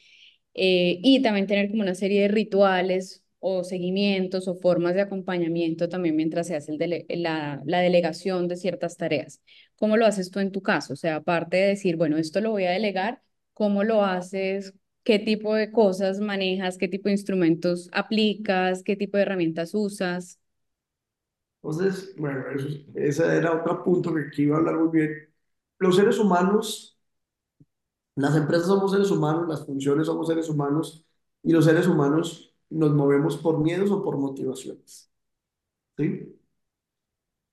Eh, 0.55 1.01
y 1.03 1.23
también 1.23 1.47
tener 1.47 1.71
como 1.71 1.83
una 1.83 1.95
serie 1.95 2.23
de 2.23 2.29
rituales 2.29 3.25
o 3.41 3.65
seguimientos 3.65 4.49
o 4.49 4.55
formas 4.57 4.95
de 4.95 5.03
acompañamiento 5.03 5.89
también 5.89 6.17
mientras 6.17 6.47
se 6.49 6.57
hace 6.57 6.73
el 6.79 7.23
la, 7.23 7.63
la, 7.65 7.81
delegación 7.81 8.49
de 8.49 8.57
ciertas 8.57 8.97
tareas. 8.97 9.41
¿Cómo 9.77 9.97
lo 9.97 10.07
haces 10.07 10.31
tú 10.31 10.41
en 10.41 10.53
tu 10.53 10.63
caso? 10.63 10.93
O 10.95 10.97
sea, 10.97 11.17
aparte 11.17 11.57
de 11.57 11.69
decir, 11.69 11.97
bueno, 11.97 12.17
esto 12.19 12.41
lo 12.41 12.51
voy 12.51 12.65
a 12.65 12.71
delegar, 12.73 13.23
¿cómo 13.55 13.85
lo 13.85 14.05
haces? 14.05 14.75
¿Qué 15.05 15.19
tipo 15.19 15.55
de 15.55 15.73
cosas 15.73 16.21
manejas? 16.21 16.79
¿Qué 16.79 16.89
tipo 16.89 17.09
de 17.09 17.13
instrumentos 17.15 17.89
aplicas? 17.93 18.83
¿Qué 18.83 18.97
tipo 18.97 19.17
de 19.17 19.23
herramientas 19.25 19.75
usas? 19.75 20.39
Entonces, 21.63 22.15
bueno, 22.17 22.45
eso, 22.51 22.69
ese 22.95 23.37
era 23.37 23.53
otro 23.53 23.83
punto 23.85 24.15
que 24.15 24.23
aquí 24.29 24.43
iba 24.43 24.57
a 24.57 24.59
hablar 24.61 24.77
muy 24.77 24.89
bien. 24.91 25.29
Los 25.79 25.97
seres 25.97 26.19
humanos 26.19 26.99
Las 28.17 28.37
empresas 28.37 28.67
somos 28.67 28.91
seres 28.93 29.11
humanos, 29.11 29.49
las 29.49 29.65
funciones 29.65 30.07
somos 30.07 30.27
seres 30.27 30.49
humanos 30.49 31.05
y 31.43 31.53
los 31.53 31.65
seres 31.65 31.87
humanos 31.87 32.48
nos 32.71 32.93
movemos 32.95 33.37
por 33.39 33.59
miedos 33.61 33.91
o 33.91 34.03
por 34.03 34.19
motivaciones. 34.19 35.11
¿Sí? 35.97 36.39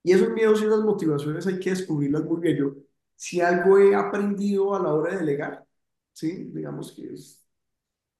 Y 0.03 0.11
esos 0.13 0.29
miedos 0.31 0.61
y 0.61 0.65
esas 0.65 0.81
motivaciones 0.83 1.47
hay 1.47 1.59
que 1.59 1.71
descubrirlas 1.71 2.23
muy 2.25 2.39
bien. 2.41 2.57
Yo, 2.57 2.75
si 3.15 3.41
algo 3.41 3.77
he 3.79 3.95
aprendido 3.95 4.75
a 4.75 4.79
la 4.81 4.93
hora 4.93 5.11
de 5.13 5.17
delegar, 5.19 5.65
¿sí? 6.13 6.45
digamos 6.53 6.91
que 6.91 7.13
es, 7.13 7.45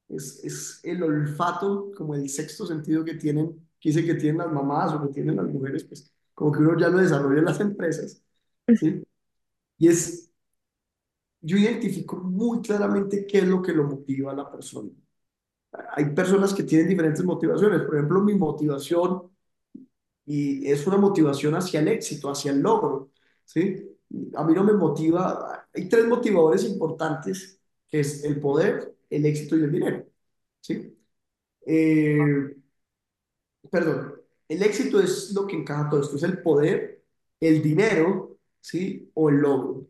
es, 0.09 0.43
es 0.43 0.81
el 0.83 1.03
olfato, 1.03 1.91
como 1.95 2.15
el 2.15 2.29
sexto 2.29 2.65
sentido 2.65 3.05
que 3.05 3.15
tienen, 3.15 3.69
que 3.79 3.89
dice 3.89 4.05
que 4.05 4.15
tienen 4.15 4.39
las 4.39 4.51
mamás 4.51 4.93
o 4.93 5.01
que 5.07 5.13
tienen 5.13 5.37
las 5.37 5.47
mujeres, 5.47 5.83
pues 5.85 6.11
como 6.33 6.51
que 6.51 6.59
uno 6.59 6.79
ya 6.79 6.89
lo 6.89 6.99
desarrolla 6.99 7.39
en 7.39 7.45
las 7.45 7.59
empresas. 7.61 8.23
¿sí? 8.73 9.03
Y 9.77 9.87
es, 9.89 10.31
yo 11.41 11.57
identifico 11.57 12.17
muy 12.17 12.61
claramente 12.61 13.25
qué 13.25 13.39
es 13.39 13.47
lo 13.47 13.61
que 13.61 13.73
lo 13.73 13.85
motiva 13.85 14.31
a 14.31 14.35
la 14.35 14.51
persona. 14.51 14.89
Hay 15.93 16.05
personas 16.13 16.53
que 16.53 16.63
tienen 16.63 16.87
diferentes 16.87 17.23
motivaciones. 17.23 17.81
Por 17.81 17.95
ejemplo, 17.95 18.21
mi 18.21 18.35
motivación 18.35 19.31
y 20.25 20.69
es 20.71 20.85
una 20.87 20.97
motivación 20.97 21.55
hacia 21.55 21.79
el 21.79 21.87
éxito, 21.89 22.29
hacia 22.29 22.51
el 22.51 22.59
logro, 22.61 23.11
¿sí? 23.45 23.97
A 24.35 24.43
mí 24.43 24.53
no 24.53 24.63
me 24.63 24.73
motiva, 24.73 25.67
hay 25.73 25.89
tres 25.89 26.07
motivadores 26.07 26.63
importantes, 26.65 27.59
que 27.87 27.99
es 28.01 28.23
el 28.23 28.39
poder, 28.39 28.95
el 29.09 29.25
éxito 29.25 29.57
y 29.57 29.63
el 29.63 29.71
dinero, 29.71 30.05
¿sí? 30.61 30.97
Eh, 31.67 32.55
perdón, 33.71 34.15
el 34.47 34.63
éxito 34.63 34.99
es 34.99 35.31
lo 35.33 35.47
que 35.47 35.55
encaja 35.57 35.89
todo 35.89 36.01
esto, 36.01 36.15
es 36.17 36.23
el 36.23 36.41
poder, 36.41 37.03
el 37.39 37.61
dinero, 37.61 38.37
¿sí? 38.61 39.09
O 39.13 39.29
el 39.29 39.37
logro, 39.37 39.87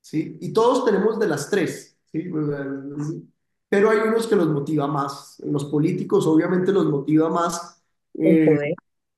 ¿sí? 0.00 0.38
Y 0.40 0.52
todos 0.52 0.84
tenemos 0.84 1.18
de 1.18 1.28
las 1.28 1.50
tres, 1.50 1.98
¿sí? 2.12 2.30
Pero 3.68 3.90
hay 3.90 3.98
unos 3.98 4.26
que 4.26 4.36
los 4.36 4.48
motiva 4.48 4.86
más, 4.86 5.42
los 5.44 5.64
políticos 5.66 6.26
obviamente 6.26 6.72
los 6.72 6.86
motiva 6.86 7.28
más. 7.28 7.82
El 8.14 8.36
eh, 8.36 8.46
poder 8.46 8.74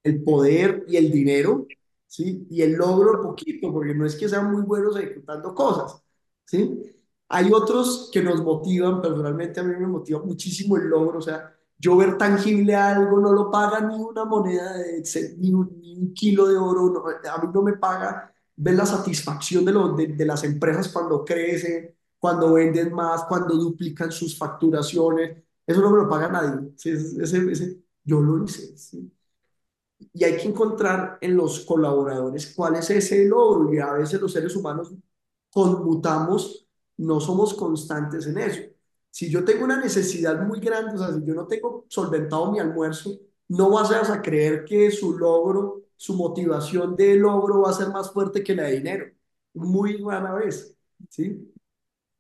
el 0.09 0.23
poder 0.23 0.85
y 0.89 0.97
el 0.97 1.11
dinero, 1.11 1.67
¿sí? 2.07 2.47
Y 2.51 2.63
el 2.63 2.73
logro 2.73 3.21
poquito, 3.23 3.73
porque 3.73 3.95
no 3.95 4.07
es 4.07 4.17
que 4.17 4.29
sean 4.29 4.51
muy 4.51 4.63
buenos 4.63 4.97
ejecutando 4.97 5.55
cosas, 5.55 6.03
¿sí? 6.45 6.95
Hay 7.29 7.51
otros 7.53 8.11
que 8.13 8.23
nos 8.23 8.43
motivan, 8.43 9.03
personalmente 9.03 9.61
a 9.61 9.63
mí 9.63 9.75
me 9.79 9.87
motiva 9.87 10.21
muchísimo 10.21 10.77
el 10.77 10.89
logro, 10.89 11.19
o 11.19 11.23
sea, 11.23 11.55
yo 11.79 11.97
ver 11.97 12.17
tangible 12.19 12.75
algo 12.75 13.21
no 13.21 13.33
lo 13.33 13.51
paga 13.51 13.81
ni 13.81 13.97
una 13.97 14.25
moneda, 14.25 14.73
de, 14.79 15.03
ni, 15.39 15.53
un, 15.53 15.79
ni 15.81 15.95
un 15.97 16.15
kilo 16.15 16.47
de 16.47 16.57
oro, 16.57 17.05
a 17.07 17.43
mí 17.43 17.49
no 17.53 17.63
me 17.63 17.75
paga 17.75 18.33
ver 18.57 18.75
la 18.75 18.87
satisfacción 18.87 19.65
de, 19.65 19.73
lo, 19.73 19.93
de, 19.95 20.09
de, 20.09 20.25
las 20.25 20.43
empresas 20.45 20.89
cuando 20.89 21.25
crecen, 21.25 21.95
cuando 22.19 22.55
venden 22.55 22.93
más, 22.93 23.25
cuando 23.25 23.55
duplican 23.57 24.13
sus 24.13 24.37
facturaciones, 24.37 25.43
eso 25.67 25.81
no 25.81 25.91
me 25.91 25.99
lo 25.99 26.09
paga 26.09 26.29
nadie, 26.29 26.73
¿sí? 26.77 26.91
ese, 26.91 27.51
ese, 27.51 27.83
yo 28.05 28.21
lo 28.21 28.45
hice, 28.45 28.77
¿sí? 28.77 29.13
y 30.13 30.25
hay 30.25 30.37
que 30.37 30.49
encontrar 30.49 31.19
en 31.21 31.37
los 31.37 31.61
colaboradores 31.65 32.53
cuál 32.55 32.77
es 32.77 32.91
ese 32.91 33.25
logro 33.27 33.73
y 33.73 33.79
a 33.79 33.93
veces 33.93 34.21
los 34.21 34.33
seres 34.33 34.55
humanos 34.57 34.93
conmutamos, 35.51 36.67
no 36.99 37.21
somos 37.21 37.55
constantes 37.55 38.27
en 38.27 38.39
eso. 38.39 38.63
Si 39.11 39.31
yo 39.31 39.45
tengo 39.45 39.65
una 39.65 39.81
necesidad 39.81 40.41
muy 40.47 40.61
grande, 40.61 40.95
o 40.95 40.99
sea, 40.99 41.15
si 41.15 41.25
yo 41.25 41.35
no 41.35 41.47
tengo 41.47 41.87
solventado 41.89 42.53
mi 42.53 42.61
almuerzo, 42.61 43.19
no 43.49 43.71
vas 43.71 43.91
a 44.11 44.23
creer 44.23 44.65
que 44.65 44.91
su 44.91 45.19
logro, 45.19 45.83
su 45.97 46.15
motivación 46.15 46.95
de 46.97 47.17
logro 47.17 47.63
va 47.63 47.71
a 47.71 47.73
ser 47.73 47.89
más 47.89 48.13
fuerte 48.13 48.43
que 48.45 48.55
la 48.55 48.65
de 48.65 48.73
dinero. 48.77 49.07
Muy 49.55 49.97
rara 50.03 50.35
vez, 50.35 50.77
¿sí? 51.09 51.53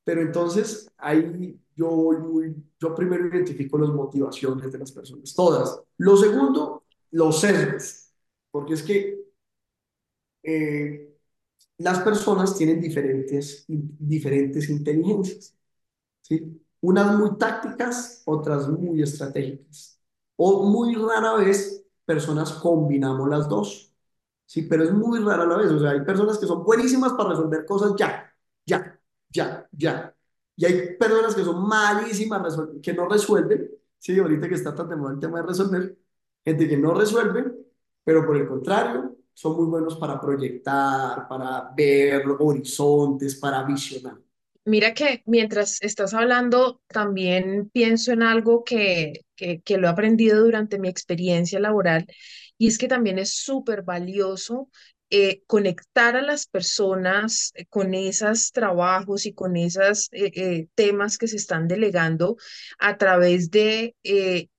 Pero 0.09 0.23
entonces 0.23 0.90
ahí 0.97 1.61
yo 1.77 2.11
yo 2.81 2.94
primero 2.94 3.27
identifico 3.29 3.77
las 3.77 3.90
motivaciones 3.90 4.73
de 4.73 4.79
las 4.79 4.90
personas, 4.90 5.35
todas. 5.35 5.83
Lo 5.99 6.16
segundo 6.16 6.85
los 7.11 7.40
sesgos, 7.40 8.11
porque 8.51 8.73
es 8.73 8.83
que 8.83 9.21
eh, 10.42 11.14
las 11.79 12.01
personas 12.01 12.57
tienen 12.57 12.81
diferentes, 12.81 13.64
diferentes 13.68 14.71
inteligencias, 14.71 15.55
¿sí? 16.23 16.62
Unas 16.81 17.18
muy 17.18 17.38
tácticas, 17.38 18.23
otras 18.27 18.68
muy 18.68 19.03
estratégicas. 19.03 20.01
O 20.37 20.66
muy 20.71 20.94
rara 20.97 21.35
vez 21.37 21.85
personas 22.07 22.53
combinamos 22.55 23.29
las 23.29 23.49
dos, 23.49 23.92
¿sí? 24.47 24.62
Pero 24.64 24.85
es 24.85 24.92
muy 24.92 25.21
rara 25.21 25.47
la 25.47 25.57
vez, 25.59 25.73
o 25.73 25.81
sea, 25.81 25.90
hay 25.92 26.03
personas 26.05 26.38
que 26.38 26.47
son 26.47 26.64
buenísimas 26.64 27.12
para 27.14 27.31
resolver 27.31 27.66
cosas 27.66 27.94
ya, 27.99 28.33
ya, 28.66 28.98
ya, 29.31 29.69
ya. 29.73 30.14
Y 30.57 30.64
hay 30.67 30.97
personas 30.97 31.35
que 31.35 31.45
son 31.45 31.67
malísimas, 31.69 32.57
que 32.83 32.93
no 32.93 33.09
resuelven, 33.09 33.71
¿sí? 33.99 34.19
Ahorita 34.19 34.49
que 34.49 34.55
está 34.55 34.75
tan 34.75 34.88
de 34.88 34.97
moda 34.97 35.12
el 35.14 35.21
tema 35.21 35.41
de 35.41 35.47
resolver, 35.47 35.97
gente 36.45 36.69
que 36.69 36.77
no 36.77 36.95
resuelve, 36.95 37.53
pero 38.05 38.27
por 38.27 38.37
el 38.37 38.49
contrario, 38.49 39.17
son 39.33 39.57
muy 39.57 39.67
buenos 39.67 39.97
para 39.97 40.21
proyectar, 40.21 41.29
para 41.29 41.73
ver 41.77 42.25
horizontes, 42.41 43.37
para 43.37 43.62
visionar. 43.62 44.19
Mira 44.64 44.93
que 44.93 45.23
mientras 45.25 45.81
estás 45.81 46.12
hablando, 46.12 46.83
también 46.88 47.71
pienso 47.71 48.12
en 48.12 48.23
algo 48.23 48.64
que, 48.64 49.25
que, 49.35 49.62
que 49.62 49.79
lo 49.79 49.87
he 49.87 49.91
aprendido 49.91 50.45
durante 50.45 50.79
mi 50.79 50.88
experiencia 50.88 51.59
laboral 51.59 52.07
y 52.59 52.67
es 52.67 52.77
que 52.77 52.88
también 52.88 53.19
es 53.19 53.35
súper 53.37 53.83
valioso 53.83 54.69
eh, 55.11 55.42
conectar 55.47 56.16
a 56.16 56.23
las 56.23 56.47
personas 56.47 57.53
eh, 57.55 57.64
con 57.66 57.94
esos 57.94 58.53
trabajos 58.53 59.25
y 59.25 59.33
con 59.33 59.57
esos 59.57 60.09
eh, 60.12 60.68
temas 60.75 61.16
que 61.16 61.29
se 61.29 61.37
están 61.37 61.66
delegando 61.66 62.37
a 62.79 62.99
través 62.99 63.51
de 63.51 63.97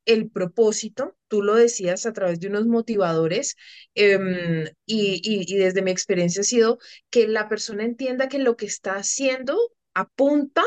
el 0.06 0.32
propósito, 0.32 1.16
tú 1.28 1.44
lo 1.44 1.54
decías, 1.56 2.08
a 2.08 2.14
través 2.14 2.40
de 2.40 2.48
unos 2.48 2.66
motivadores 2.66 3.56
em, 3.94 4.66
y, 4.88 5.22
y 5.54 5.56
desde 5.58 5.84
mi 5.84 5.92
experiencia 5.92 6.42
ha 6.42 6.44
sido 6.44 6.80
que 7.12 7.28
la 7.28 7.48
persona 7.48 7.84
entienda 7.86 8.28
que 8.28 8.40
lo 8.40 8.58
que 8.58 8.66
está 8.66 8.94
haciendo 8.96 9.56
apunta 9.94 10.64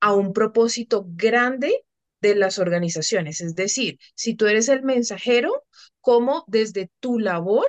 a 0.00 0.14
un 0.14 0.34
propósito 0.34 1.06
grande 1.08 1.84
de 2.20 2.34
las 2.34 2.58
organizaciones. 2.58 3.40
Es 3.40 3.54
decir, 3.54 3.98
si 4.14 4.34
tú 4.34 4.46
eres 4.46 4.68
el 4.68 4.82
mensajero, 4.82 5.64
como 6.00 6.44
desde 6.46 6.90
tu 7.00 7.18
labor 7.18 7.66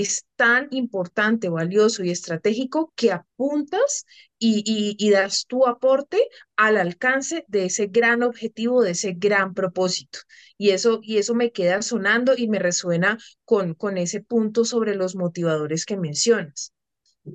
es 0.00 0.26
tan 0.36 0.68
importante, 0.70 1.48
valioso 1.48 2.04
y 2.04 2.10
estratégico 2.10 2.92
que 2.94 3.12
apuntas 3.12 4.04
y, 4.38 5.10
das 5.10 5.46
tu 5.46 5.66
aporte 5.66 6.28
al 6.56 6.76
alcance 6.76 7.44
de 7.48 7.64
ese 7.64 7.86
gran 7.86 8.22
objetivo, 8.22 8.82
de 8.82 8.92
ese 8.92 9.14
gran 9.14 9.54
propósito. 9.54 10.20
Y 10.56 10.70
eso, 10.70 11.00
y 11.02 11.18
eso 11.18 11.34
me 11.34 11.50
queda 11.50 11.82
sonando 11.82 12.34
y 12.36 12.48
me 12.48 12.58
resuena 12.58 13.18
con, 13.44 13.74
con 13.74 13.98
ese 13.98 14.20
punto 14.20 14.64
sobre 14.64 14.94
los 14.94 15.16
motivadores 15.16 15.84
que 15.84 15.96
mencionas. 15.96 16.72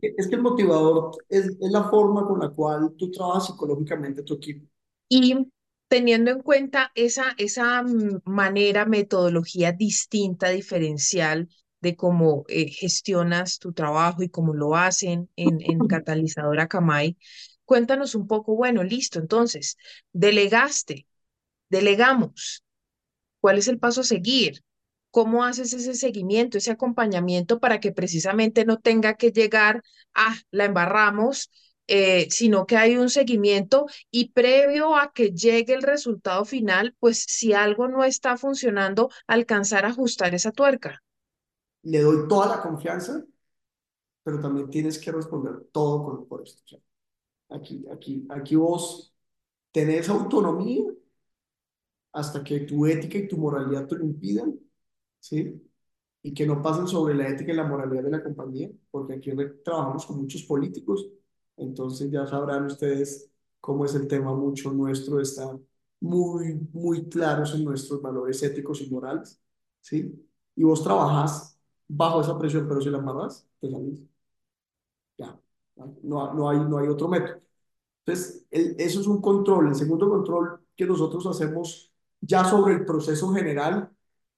Es 0.02 0.28
que 0.28 0.36
el 0.36 0.42
motivador 0.42 1.12
es, 1.30 1.46
es 1.46 1.72
la 1.72 1.90
forma 1.90 2.26
con 2.26 2.40
la 2.40 2.50
cual 2.50 2.94
tú 2.98 3.12
trabajas 3.12 3.48
psicológicamente 3.48 4.24
tu 4.24 4.36
equipo. 4.36 4.66
Y 5.10 5.52
teniendo 5.88 6.32
en 6.32 6.42
cuenta 6.42 6.92
esa, 6.96 7.36
esa 7.38 7.84
mm, 7.84 8.22
manera, 8.26 8.86
metodología 8.86 9.74
distinta, 9.74 10.50
diferencial 10.50 11.50
de 11.84 11.96
cómo 11.98 12.46
eh, 12.48 12.70
gestionas 12.72 13.60
tu 13.60 13.74
trabajo 13.74 14.24
y 14.24 14.30
cómo 14.30 14.54
lo 14.54 14.76
hacen 14.76 15.30
en, 15.36 15.60
en 15.62 15.80
Catalizadora 15.88 16.68
Camay. 16.68 17.18
Cuéntanos 17.66 18.16
un 18.16 18.26
poco, 18.28 18.56
bueno, 18.56 18.84
listo, 18.84 19.20
entonces, 19.20 19.78
delegaste, 20.14 21.06
delegamos. 21.70 22.64
¿Cuál 23.42 23.58
es 23.60 23.68
el 23.68 23.80
paso 23.80 24.02
a 24.02 24.06
seguir? 24.06 24.64
¿Cómo 25.12 25.44
haces 25.44 25.74
ese 25.74 25.96
seguimiento, 25.96 26.58
ese 26.58 26.72
acompañamiento 26.72 27.60
para 27.60 27.80
que 27.80 27.92
precisamente 27.92 28.66
no 28.66 28.80
tenga 28.80 29.16
que 29.16 29.32
llegar 29.32 29.84
a 30.14 30.36
la 30.52 30.66
embarramos, 30.66 31.52
eh, 31.88 32.28
sino 32.30 32.66
que 32.66 32.78
hay 32.78 32.98
un 32.98 33.10
seguimiento 33.10 33.86
y 34.12 34.30
previo 34.32 34.96
a 34.96 35.12
que 35.14 35.32
llegue 35.32 35.74
el 35.74 35.84
resultado 35.84 36.46
final, 36.46 36.96
pues 37.00 37.26
si 37.28 37.54
algo 37.54 37.88
no 37.90 38.04
está 38.06 38.38
funcionando, 38.38 39.10
alcanzar 39.28 39.86
a 39.86 39.90
ajustar 39.90 40.34
esa 40.36 40.52
tuerca? 40.52 41.04
Le 41.84 42.02
doy 42.02 42.28
toda 42.28 42.48
la 42.48 42.62
confianza, 42.62 43.24
pero 44.24 44.40
también 44.40 44.70
tienes 44.70 45.00
que 45.00 45.12
responder 45.12 45.68
todo 45.72 46.04
con, 46.06 46.28
por 46.28 46.44
esto. 46.44 46.82
aquí, 47.50 47.86
aquí, 47.92 48.26
aquí 48.30 48.56
vos 48.56 49.14
tenés 49.72 50.10
autonomía 50.10 50.84
hasta 52.12 52.44
que 52.44 52.62
tu 52.62 52.86
ética 52.86 53.18
y 53.18 53.28
tu 53.28 53.38
moralidad 53.38 53.88
te 53.88 53.96
lo 53.96 54.06
impidan, 54.06 54.60
¿sí? 55.20 55.62
Y 56.24 56.34
que 56.34 56.46
no 56.48 56.62
pasen 56.62 56.88
sobre 56.88 57.16
la 57.16 57.30
ética 57.30 57.52
y 57.54 57.56
la 57.56 57.66
moralidad 57.68 58.04
de 58.04 58.12
la 58.12 58.24
compañía, 58.24 58.70
porque 58.92 59.14
aquí 59.16 59.32
trabajamos 59.64 60.06
con 60.06 60.20
muchos 60.22 60.44
políticos, 60.44 61.08
entonces 61.58 62.12
ya 62.12 62.28
sabrán 62.28 62.66
ustedes 62.66 63.32
cómo 63.60 63.86
es 63.86 63.96
el 63.96 64.08
tema 64.08 64.34
mucho 64.36 64.72
nuestro, 64.72 65.20
está 65.22 65.58
muy, 66.00 66.56
muy 66.74 67.10
claros 67.10 67.54
en 67.56 67.64
nuestros 67.66 68.02
valores 68.02 68.42
éticos 68.44 68.82
y 68.82 68.90
morales, 68.90 69.42
¿sí? 69.82 70.14
Y 70.56 70.64
vos 70.64 70.84
trabajás 70.84 71.53
bajo 71.98 72.22
esa 72.22 72.38
presión, 72.40 72.68
pero 72.68 72.82
si 72.82 72.90
la 72.90 72.98
amarras, 73.00 73.48
te 73.60 73.70
salís. 73.72 74.02
Ya, 75.18 75.40
no, 76.04 76.34
no, 76.34 76.50
hay, 76.50 76.58
no 76.60 76.78
hay 76.78 76.88
otro 76.88 77.08
método. 77.08 77.42
Entonces, 78.06 78.46
el- 78.52 78.76
eso 78.80 79.02
es 79.02 79.08
un 79.08 79.22
control. 79.22 79.70
El 79.70 79.76
segundo 79.76 80.10
control 80.10 80.62
que 80.76 80.86
nosotros 80.86 81.26
hacemos 81.28 81.94
ya 82.22 82.46
sobre 82.46 82.76
el 82.76 82.86
proceso 82.86 83.34
general, 83.34 83.92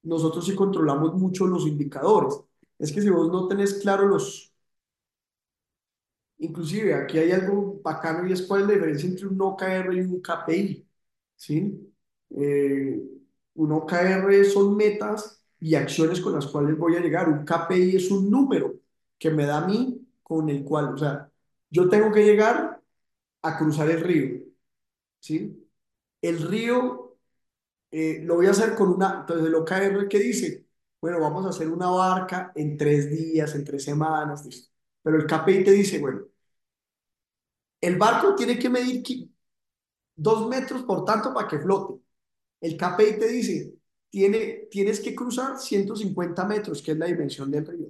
nosotros 0.03 0.45
sí 0.45 0.55
controlamos 0.55 1.15
mucho 1.15 1.47
los 1.47 1.67
indicadores. 1.67 2.39
Es 2.79 2.91
que 2.93 3.01
si 3.01 3.09
vos 3.09 3.29
no 3.31 3.47
tenés 3.47 3.75
claro 3.75 4.07
los, 4.07 4.53
inclusive 6.39 6.93
aquí 6.93 7.17
hay 7.17 7.31
algo 7.31 7.79
bacano 7.83 8.27
y 8.27 8.33
es 8.33 8.41
cuál 8.43 8.61
es 8.63 8.67
la 8.67 8.73
diferencia 8.75 9.09
entre 9.09 9.27
un 9.27 9.41
OKR 9.41 9.95
y 9.95 10.01
un 10.01 10.21
KPI, 10.21 10.87
¿sí? 11.35 11.93
Eh, 12.31 13.01
un 13.55 13.71
OKR 13.71 14.43
son 14.45 14.75
metas 14.75 15.43
y 15.59 15.75
acciones 15.75 16.21
con 16.21 16.33
las 16.33 16.47
cuales 16.47 16.77
voy 16.77 16.95
a 16.95 16.99
llegar. 17.01 17.29
Un 17.29 17.45
KPI 17.45 17.95
es 17.97 18.11
un 18.11 18.29
número 18.29 18.75
que 19.17 19.31
me 19.31 19.45
da 19.45 19.59
a 19.63 19.67
mí 19.67 20.01
con 20.23 20.49
el 20.49 20.63
cual, 20.63 20.93
o 20.93 20.97
sea, 20.97 21.29
yo 21.69 21.89
tengo 21.89 22.11
que 22.11 22.23
llegar 22.25 22.81
a 23.43 23.57
cruzar 23.57 23.89
el 23.91 24.01
río, 24.01 24.41
¿sí? 25.19 25.67
El 26.21 26.47
río 26.49 27.17
eh, 27.91 28.19
lo 28.23 28.35
voy 28.35 28.47
a 28.47 28.51
hacer 28.51 28.75
con 28.75 28.89
una, 28.89 29.21
entonces 29.21 29.47
el 29.47 29.55
OKR 29.55 30.07
que 30.09 30.19
dice, 30.19 30.65
bueno, 31.01 31.19
vamos 31.19 31.45
a 31.45 31.49
hacer 31.49 31.69
una 31.69 31.89
barca 31.89 32.51
en 32.55 32.77
tres 32.77 33.09
días, 33.11 33.55
en 33.55 33.63
tres 33.65 33.83
semanas, 33.83 34.45
listo. 34.45 34.71
Pero 35.03 35.17
el 35.17 35.27
KPI 35.27 35.63
te 35.63 35.71
dice, 35.71 35.99
bueno, 35.99 36.21
el 37.81 37.97
barco 37.97 38.35
tiene 38.35 38.57
que 38.59 38.69
medir 38.69 39.01
dos 40.15 40.47
metros, 40.47 40.83
por 40.83 41.05
tanto, 41.05 41.33
para 41.33 41.47
que 41.47 41.59
flote. 41.59 42.01
El 42.61 42.77
KPI 42.77 43.19
te 43.19 43.27
dice, 43.27 43.73
tiene, 44.15 44.69
tienes 44.71 45.01
que 45.01 45.13
cruzar 45.13 45.59
150 45.59 46.45
metros, 46.45 46.81
que 46.81 46.93
es 46.93 46.97
la 46.97 47.07
dimensión 47.07 47.51
del 47.51 47.65
río. 47.65 47.89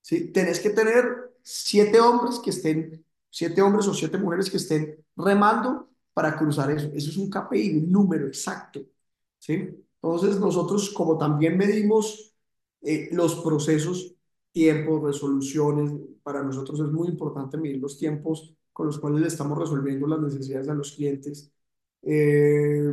¿sí? 0.00 0.32
Tenés 0.32 0.58
que 0.58 0.70
tener 0.70 1.36
siete 1.44 2.00
hombres 2.00 2.40
que 2.40 2.50
estén, 2.50 3.06
siete 3.30 3.62
hombres 3.62 3.86
o 3.86 3.94
siete 3.94 4.18
mujeres 4.18 4.50
que 4.50 4.56
estén 4.56 4.98
remando 5.14 5.88
para 6.12 6.36
cruzar 6.36 6.72
eso. 6.72 6.90
Eso 6.92 7.10
es 7.10 7.16
un 7.16 7.30
KPI, 7.30 7.78
un 7.78 7.92
número 7.92 8.26
exacto. 8.26 8.80
¿sí? 9.38 9.68
Entonces 10.02 10.40
nosotros 10.40 10.90
como 10.90 11.16
también 11.16 11.56
medimos 11.56 12.34
eh, 12.82 13.08
los 13.12 13.36
procesos, 13.36 14.16
tiempos, 14.50 15.04
resoluciones, 15.04 15.92
para 16.24 16.42
nosotros 16.42 16.80
es 16.80 16.90
muy 16.90 17.06
importante 17.06 17.56
medir 17.56 17.78
los 17.78 17.96
tiempos 17.96 18.56
con 18.72 18.88
los 18.88 18.98
cuales 18.98 19.20
le 19.20 19.28
estamos 19.28 19.56
resolviendo 19.56 20.08
las 20.08 20.18
necesidades 20.18 20.68
a 20.68 20.74
los 20.74 20.90
clientes. 20.90 21.52
Eh, 22.02 22.92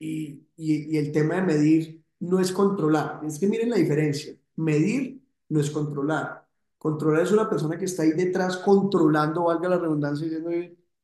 y, 0.00 0.48
y, 0.56 0.96
y 0.96 0.98
el 0.98 1.12
tema 1.12 1.36
de 1.36 1.42
medir 1.42 2.04
no 2.20 2.40
es 2.40 2.52
controlar. 2.52 3.22
Es 3.26 3.38
que 3.38 3.48
miren 3.48 3.70
la 3.70 3.76
diferencia. 3.76 4.36
Medir 4.56 5.22
no 5.50 5.60
es 5.60 5.70
controlar. 5.70 6.48
Controlar 6.78 7.22
es 7.24 7.32
una 7.32 7.48
persona 7.48 7.78
que 7.78 7.86
está 7.86 8.04
ahí 8.04 8.12
detrás 8.12 8.58
controlando, 8.58 9.44
valga 9.44 9.68
la 9.70 9.78
redundancia, 9.78 10.26
diciendo, 10.26 10.50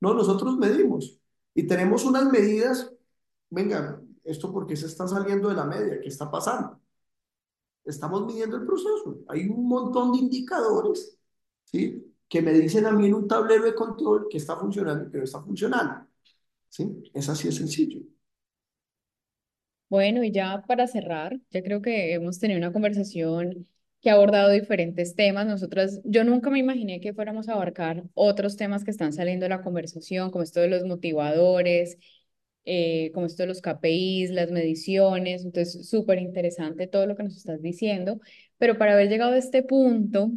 no, 0.01 0.15
nosotros 0.15 0.57
medimos 0.59 1.21
y 1.55 1.65
tenemos 1.67 2.05
unas 2.07 2.31
medidas, 2.33 2.93
venga, 3.51 4.03
esto 4.25 4.53
porque 4.53 4.77
se 4.77 4.87
está 4.87 5.09
saliendo 5.09 5.49
de 5.49 5.55
la 5.57 5.65
media, 5.65 6.01
¿qué 6.01 6.09
está 6.09 6.31
pasando? 6.31 6.81
Estamos 7.85 8.27
midiendo 8.27 8.57
el 8.57 8.67
proceso. 8.67 9.21
Hay 9.29 9.49
un 9.49 9.69
montón 9.69 10.13
de 10.13 10.19
indicadores, 10.19 11.19
¿sí? 11.65 12.15
Que 12.29 12.43
me 12.43 12.53
dicen 12.53 12.87
a 12.87 12.93
mí 12.93 13.07
en 13.07 13.15
un 13.15 13.29
tablero 13.29 13.65
de 13.65 13.75
control 13.75 14.27
que 14.31 14.39
está 14.39 14.57
funcionando 14.57 15.09
y 15.09 15.11
que 15.13 15.19
no 15.19 15.25
está 15.25 15.43
funcionando, 15.43 16.07
¿sí? 16.71 17.11
Es 17.15 17.29
así 17.29 17.49
de 17.49 17.55
sencillo. 17.55 18.01
Bueno, 19.89 20.25
y 20.25 20.33
ya 20.33 20.63
para 20.67 20.87
cerrar, 20.89 21.39
ya 21.51 21.63
creo 21.63 21.81
que 21.81 22.13
hemos 22.15 22.39
tenido 22.41 22.59
una 22.59 22.73
conversación 22.73 23.67
que 24.01 24.11
ha 24.11 24.15
abordado 24.15 24.51
diferentes 24.51 25.15
temas. 25.15 25.47
Nosotras, 25.47 26.01
yo 26.05 26.25
nunca 26.25 26.51
me 26.51 26.59
imaginé 26.59 27.01
que 27.01 27.15
fuéramos 27.15 27.49
a 27.49 27.53
abarcar 27.53 28.03
otros 28.15 28.57
temas 28.57 28.83
que 28.85 28.91
están 28.91 29.13
saliendo 29.13 29.45
de 29.45 29.51
la 29.51 29.63
conversación, 29.63 30.31
como 30.33 30.43
esto 30.43 30.61
de 30.61 30.69
los 30.69 30.85
motivadores, 30.85 31.99
eh, 32.65 33.13
como 33.15 33.27
esto 33.27 33.45
de 33.45 33.49
los 33.49 33.61
KPIs, 33.63 34.31
las 34.31 34.51
mediciones. 34.51 35.45
Entonces, 35.45 35.89
súper 35.89 36.19
interesante 36.19 36.89
todo 36.89 37.07
lo 37.07 37.17
que 37.17 37.23
nos 37.23 37.37
estás 37.37 37.63
diciendo. 37.63 38.21
Pero 38.59 38.79
para 38.79 38.95
haber 38.95 39.09
llegado 39.09 39.33
a 39.35 39.39
este 39.39 39.63
punto, 39.63 40.33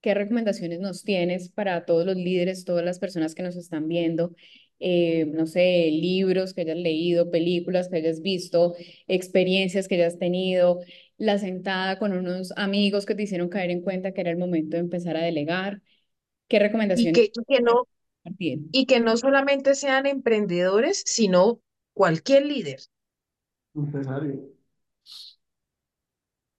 ¿Qué 0.00 0.14
recomendaciones 0.14 0.80
nos 0.80 1.02
tienes 1.04 1.50
para 1.50 1.84
todos 1.84 2.06
los 2.06 2.16
líderes, 2.16 2.64
todas 2.64 2.84
las 2.84 2.98
personas 2.98 3.34
que 3.34 3.42
nos 3.42 3.56
están 3.56 3.86
viendo? 3.88 4.34
Eh, 4.80 5.26
no 5.26 5.46
sé, 5.46 5.90
libros 5.92 6.54
que 6.54 6.62
hayas 6.62 6.76
leído, 6.78 7.30
películas 7.30 7.88
que 7.88 7.96
hayas 7.98 8.22
visto, 8.22 8.74
experiencias 9.08 9.88
que 9.88 9.96
hayas 9.96 10.18
tenido, 10.18 10.80
la 11.18 11.38
sentada 11.38 11.98
con 11.98 12.12
unos 12.12 12.52
amigos 12.56 13.06
que 13.06 13.14
te 13.14 13.24
hicieron 13.24 13.48
caer 13.50 13.70
en 13.70 13.82
cuenta 13.82 14.12
que 14.12 14.22
era 14.22 14.30
el 14.30 14.38
momento 14.38 14.76
de 14.76 14.80
empezar 14.82 15.16
a 15.16 15.22
delegar. 15.24 15.82
¿Qué 16.48 16.58
recomendaciones 16.58 17.12
que, 17.12 17.24
y 17.34 17.44
que 17.46 17.60
no, 17.62 17.88
y 18.72 18.86
que 18.86 19.00
no 19.00 19.16
solamente 19.16 19.74
sean 19.76 20.06
emprendedores, 20.06 21.02
sino 21.06 21.60
cualquier 21.94 22.46
líder. 22.46 22.80
Empresario. 23.74 24.38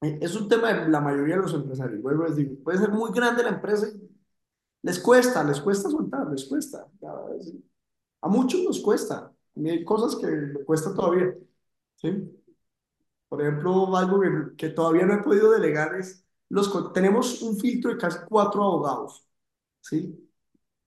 Eh, 0.02 0.20
Es 0.22 0.36
un 0.36 0.48
tema 0.50 0.74
de 0.74 0.90
la 0.90 1.02
mayoría 1.02 1.36
de 1.36 1.42
los 1.44 1.54
empresarios. 1.54 2.02
Vuelvo 2.02 2.26
a 2.26 2.30
decir, 2.30 2.62
puede 2.64 2.80
ser 2.80 2.90
muy 2.92 3.12
grande 3.14 3.44
la 3.44 3.50
empresa 3.50 3.88
y 3.90 4.10
les 4.84 5.00
cuesta, 5.00 5.44
les 5.44 5.62
cuesta 5.62 5.90
soltar, 5.90 6.28
les 6.32 6.46
cuesta. 6.46 6.88
Ya, 7.02 7.12
es- 7.40 7.54
A 8.22 8.28
muchos 8.30 8.62
nos 8.64 8.80
cuesta. 8.82 9.34
Hay 9.56 9.84
cosas 9.84 10.16
que 10.20 10.28
me 10.28 10.64
cuesta 10.66 10.94
todavía. 10.94 11.36
¿sí? 11.96 12.10
Por 13.30 13.42
ejemplo, 13.42 13.96
algo 13.98 14.20
que, 14.22 14.56
que 14.58 14.70
todavía 14.70 15.06
no 15.06 15.14
he 15.16 15.24
podido 15.24 15.52
delegar 15.52 15.96
es, 15.96 16.26
los, 16.50 16.94
tenemos 16.94 17.42
un 17.42 17.58
filtro 17.60 17.92
de 17.92 17.98
casi 17.98 18.20
cuatro 18.28 18.64
abogados. 18.64 19.26
¿sí? 19.82 20.32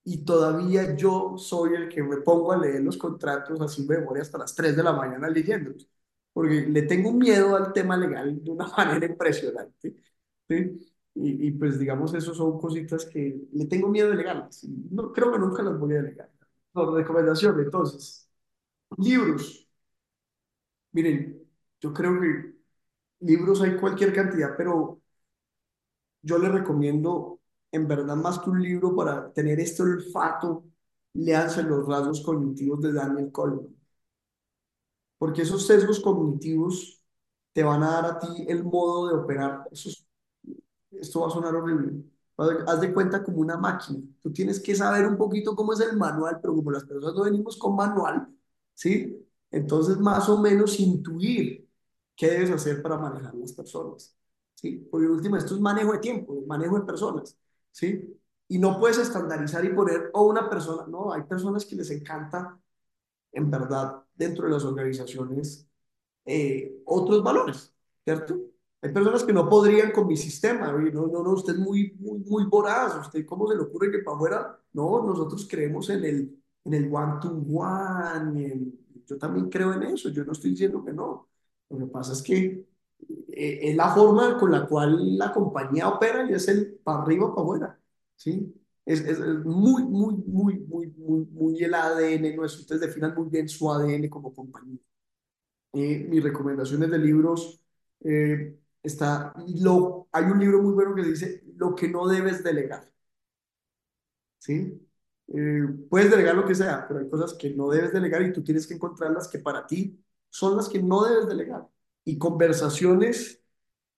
y 0.04 0.24
todavía 0.24 0.96
yo 0.96 1.36
soy 1.38 1.74
el 1.74 1.88
que 1.88 2.02
me 2.02 2.18
pongo 2.18 2.52
a 2.52 2.58
leer 2.58 2.82
los 2.82 2.96
contratos 2.98 3.60
así 3.60 3.86
de 3.86 3.98
memoria 3.98 4.22
hasta 4.22 4.38
las 4.38 4.54
3 4.54 4.76
de 4.76 4.82
la 4.82 4.92
mañana 4.92 5.28
leyéndolos, 5.30 5.88
porque 6.32 6.62
le 6.68 6.82
tengo 6.82 7.12
miedo 7.12 7.56
al 7.56 7.72
tema 7.72 7.96
legal 7.96 8.42
de 8.44 8.50
una 8.50 8.66
manera 8.76 9.06
impresionante, 9.06 9.94
¿sí? 10.48 10.80
Y, 11.16 11.52
pues 11.52 11.78
digamos, 11.78 12.12
eso 12.14 12.34
son 12.34 12.58
cositas 12.58 13.04
que 13.06 13.46
le 13.52 13.66
tengo 13.66 13.88
miedo 13.88 14.10
de 14.10 14.16
legarlas. 14.16 14.64
No, 14.90 15.12
creo 15.12 15.30
que 15.32 15.38
nunca 15.38 15.62
las 15.62 15.78
voy 15.78 15.92
a 15.94 16.02
delegar. 16.02 16.30
No, 16.74 16.94
recomendación, 16.94 17.60
entonces, 17.60 18.28
libros. 18.98 19.68
Miren, 20.92 21.42
yo 21.80 21.92
creo 21.92 22.18
que 22.20 22.54
libros 23.20 23.62
hay 23.62 23.76
cualquier 23.78 24.12
cantidad, 24.14 24.56
pero 24.56 25.00
yo 26.22 26.38
le 26.38 26.48
recomiendo, 26.48 27.40
en 27.72 27.87
verdad, 27.88 28.16
más 28.16 28.38
que 28.40 28.50
un 28.50 28.62
libro 28.62 28.94
para 28.96 29.32
tener 29.32 29.60
este 29.60 29.82
olfato, 29.82 30.64
léanse 31.14 31.62
los 31.62 31.87
rasgos 31.87 32.22
cognitivos 32.22 32.80
de 32.80 32.92
Daniel 32.92 33.30
Goleman, 33.30 33.74
porque 35.18 35.42
esos 35.42 35.66
sesgos 35.66 36.00
cognitivos 36.00 37.02
te 37.52 37.62
van 37.62 37.82
a 37.82 37.90
dar 37.92 38.04
a 38.06 38.18
ti 38.18 38.44
el 38.48 38.64
modo 38.64 39.08
de 39.08 39.14
operar. 39.16 39.64
Esto 40.92 41.20
va 41.20 41.26
a 41.28 41.30
sonar 41.30 41.54
horrible. 41.54 42.02
Haz 42.36 42.80
de 42.80 42.92
cuenta 42.92 43.22
como 43.22 43.38
una 43.38 43.56
máquina. 43.56 44.00
Tú 44.22 44.32
tienes 44.32 44.60
que 44.60 44.74
saber 44.74 45.06
un 45.06 45.16
poquito 45.16 45.54
cómo 45.54 45.72
es 45.72 45.80
el 45.80 45.96
manual, 45.96 46.38
pero 46.40 46.54
como 46.54 46.70
las 46.70 46.84
personas 46.84 47.14
no 47.14 47.24
venimos 47.24 47.56
con 47.56 47.76
manual, 47.76 48.28
¿sí? 48.74 49.24
Entonces, 49.50 49.98
más 49.98 50.28
o 50.28 50.40
menos 50.40 50.80
intuir 50.80 51.68
qué 52.16 52.28
debes 52.30 52.50
hacer 52.50 52.82
para 52.82 52.98
manejar 52.98 53.34
las 53.34 53.52
personas. 53.52 54.16
¿sí? 54.54 54.88
Porque 54.90 55.06
último, 55.06 55.36
esto 55.36 55.54
es 55.54 55.60
manejo 55.60 55.92
de 55.92 55.98
tiempo, 55.98 56.42
manejo 56.46 56.78
de 56.78 56.86
personas, 56.86 57.38
¿sí? 57.70 58.18
Y 58.48 58.58
no 58.58 58.78
puedes 58.78 58.98
estandarizar 58.98 59.64
y 59.64 59.70
poner 59.74 60.10
o 60.14 60.22
una 60.24 60.48
persona, 60.48 60.86
no, 60.86 61.12
hay 61.12 61.22
personas 61.22 61.64
que 61.66 61.76
les 61.76 61.90
encanta, 61.90 62.58
en 63.32 63.50
verdad, 63.50 64.02
dentro 64.14 64.46
de 64.46 64.52
las 64.52 64.64
organizaciones, 64.64 65.68
eh, 66.26 66.82
otros 66.86 67.22
valores, 67.22 67.74
¿cierto? 68.04 68.40
Hay 68.84 68.92
personas 68.92 69.24
que 69.24 69.32
no 69.32 69.48
podrían 69.48 69.92
con 69.92 70.06
mi 70.08 70.16
sistema, 70.16 70.70
no, 70.72 71.06
no, 71.08 71.22
no, 71.24 71.30
usted 71.32 71.54
es 71.54 71.58
muy, 71.60 71.94
muy, 72.00 72.18
muy 72.20 72.44
voraz, 72.46 72.94
usted 73.00 73.24
cómo 73.26 73.48
se 73.48 73.56
le 73.56 73.62
ocurre 73.62 73.90
que 73.90 74.00
para 74.00 74.16
afuera, 74.16 74.60
no, 74.74 75.02
nosotros 75.06 75.48
creemos 75.50 75.88
en 75.90 76.04
el, 76.04 76.42
en 76.64 76.74
el 76.74 76.94
one 76.94 77.14
to 77.22 77.30
one, 77.30 78.44
en- 78.46 78.78
yo 79.06 79.18
también 79.18 79.48
creo 79.50 79.72
en 79.74 79.84
eso, 79.84 80.10
yo 80.10 80.24
no 80.24 80.32
estoy 80.32 80.50
diciendo 80.50 80.84
que 80.84 80.92
no, 80.92 81.28
lo 81.70 81.78
que 81.78 81.86
pasa 81.86 82.12
es 82.12 82.22
que 82.22 82.66
eh, 83.32 83.60
es 83.62 83.76
la 83.76 83.94
forma 83.94 84.38
con 84.38 84.50
la 84.52 84.66
cual 84.66 85.16
la 85.18 85.32
compañía 85.32 85.88
opera 85.88 86.28
y 86.30 86.34
es 86.34 86.48
el 86.48 86.74
para 86.84 87.02
arriba, 87.02 87.30
para 87.34 87.42
afuera, 87.44 87.80
¿sí? 88.16 88.54
Es, 88.86 89.00
es, 89.00 89.18
es 89.18 89.44
muy, 89.44 89.82
muy, 89.84 90.14
muy, 90.26 90.58
muy, 90.60 90.88
muy, 90.98 91.26
muy 91.32 91.64
el 91.64 91.74
ADN 91.74 92.36
nuestro. 92.36 92.60
Ustedes 92.62 92.82
definan 92.82 93.14
muy 93.16 93.28
bien 93.30 93.48
su 93.48 93.70
ADN 93.72 94.10
como 94.10 94.34
compañía. 94.34 94.78
Eh, 95.72 96.06
mis 96.08 96.22
recomendaciones 96.22 96.90
de 96.90 96.98
libros, 96.98 97.60
eh, 98.04 98.56
está, 98.84 99.34
hay 100.12 100.24
un 100.24 100.38
libro 100.38 100.62
muy 100.62 100.74
bueno 100.74 100.94
que 100.94 101.02
dice 101.02 101.42
lo 101.56 101.74
que 101.74 101.88
no 101.88 102.06
debes 102.06 102.44
delegar, 102.44 102.88
¿sí? 104.38 104.80
Eh, 105.28 105.62
puedes 105.88 106.10
delegar 106.10 106.34
lo 106.36 106.46
que 106.46 106.54
sea, 106.54 106.86
pero 106.86 107.00
hay 107.00 107.08
cosas 107.08 107.34
que 107.34 107.50
no 107.54 107.70
debes 107.70 107.92
delegar 107.92 108.22
y 108.22 108.32
tú 108.32 108.44
tienes 108.44 108.66
que 108.66 108.74
encontrar 108.74 109.10
las 109.12 109.28
que 109.28 109.38
para 109.38 109.66
ti 109.66 109.98
son 110.30 110.56
las 110.56 110.68
que 110.68 110.82
no 110.82 111.04
debes 111.04 111.26
delegar. 111.26 111.66
Y 112.04 112.18
conversaciones 112.18 113.42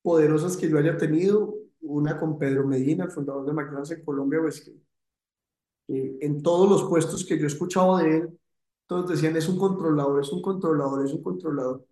poderosas 0.03 0.57
que 0.57 0.69
yo 0.71 0.79
haya 0.79 0.97
tenido, 0.97 1.57
una 1.81 2.19
con 2.19 2.39
Pedro 2.39 2.67
Medina, 2.67 3.05
el 3.05 3.11
fundador 3.13 3.47
de 3.47 3.53
McDonald's 3.53 3.91
en 3.93 4.05
Colombia, 4.05 4.41
pues 4.41 4.61
que 4.63 4.77
en 5.89 6.43
todos 6.43 6.69
los 6.69 6.89
puestos 6.89 7.25
que 7.25 7.39
yo 7.39 7.45
he 7.45 7.47
escuchado 7.47 7.99
de 7.99 8.19
él, 8.19 8.41
todos 8.87 9.11
decían, 9.11 9.37
es 9.37 9.49
un 9.49 9.59
controlador, 9.59 10.21
es 10.21 10.33
un 10.33 10.43
controlador, 10.43 11.05
es 11.05 11.13
un 11.13 11.23
controlador. 11.23 11.87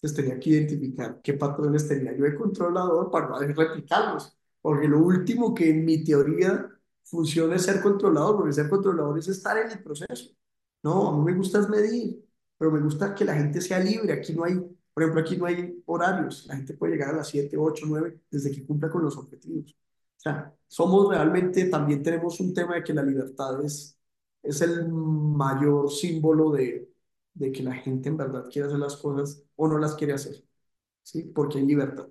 Entonces 0.00 0.16
tenía 0.16 0.38
que 0.38 0.50
identificar 0.50 1.20
qué 1.22 1.34
patrones 1.34 1.88
tenía 1.88 2.16
yo 2.16 2.24
de 2.24 2.36
controlador 2.36 3.10
para 3.10 3.28
no 3.28 3.38
replicarlos. 3.38 4.38
Porque 4.60 4.86
lo 4.86 5.00
último 5.00 5.52
que 5.52 5.70
en 5.70 5.84
mi 5.84 6.04
teoría 6.04 6.68
funciona 7.02 7.56
es 7.56 7.62
ser 7.62 7.82
controlador, 7.82 8.36
porque 8.36 8.52
ser 8.52 8.68
controlador 8.68 9.18
es 9.18 9.28
estar 9.28 9.56
en 9.58 9.72
el 9.72 9.82
proceso. 9.82 10.30
No, 10.82 11.08
a 11.08 11.18
mí 11.18 11.24
me 11.24 11.36
gusta 11.36 11.66
medir, 11.68 12.24
pero 12.56 12.70
me 12.70 12.80
gusta 12.80 13.12
que 13.14 13.24
la 13.24 13.34
gente 13.34 13.60
sea 13.60 13.80
libre. 13.80 14.12
Aquí 14.12 14.32
no 14.34 14.44
hay, 14.44 14.54
por 14.94 15.02
ejemplo, 15.02 15.20
aquí 15.20 15.36
no 15.36 15.46
hay 15.46 15.82
horarios. 15.86 16.46
La 16.46 16.56
gente 16.56 16.74
puede 16.74 16.92
llegar 16.92 17.10
a 17.10 17.16
las 17.18 17.28
7, 17.28 17.56
8, 17.56 17.86
9 17.88 18.20
desde 18.30 18.52
que 18.52 18.64
cumpla 18.64 18.88
con 18.90 19.02
los 19.02 19.16
objetivos. 19.16 19.72
O 19.72 20.20
sea, 20.20 20.54
somos 20.68 21.08
realmente, 21.08 21.64
también 21.66 22.02
tenemos 22.04 22.38
un 22.40 22.54
tema 22.54 22.76
de 22.76 22.84
que 22.84 22.94
la 22.94 23.02
libertad 23.02 23.64
es, 23.64 23.98
es 24.42 24.60
el 24.62 24.88
mayor 24.88 25.90
símbolo 25.90 26.50
de, 26.52 26.88
de 27.34 27.52
que 27.52 27.62
la 27.62 27.74
gente 27.74 28.08
en 28.08 28.16
verdad 28.16 28.48
quiere 28.50 28.68
hacer 28.68 28.78
las 28.78 28.96
cosas 28.96 29.44
o 29.58 29.68
no 29.68 29.78
las 29.78 29.96
quiere 29.96 30.14
hacer, 30.14 30.44
¿sí? 31.04 31.24
Porque 31.24 31.58
hay 31.58 31.66
libertad. 31.66 32.08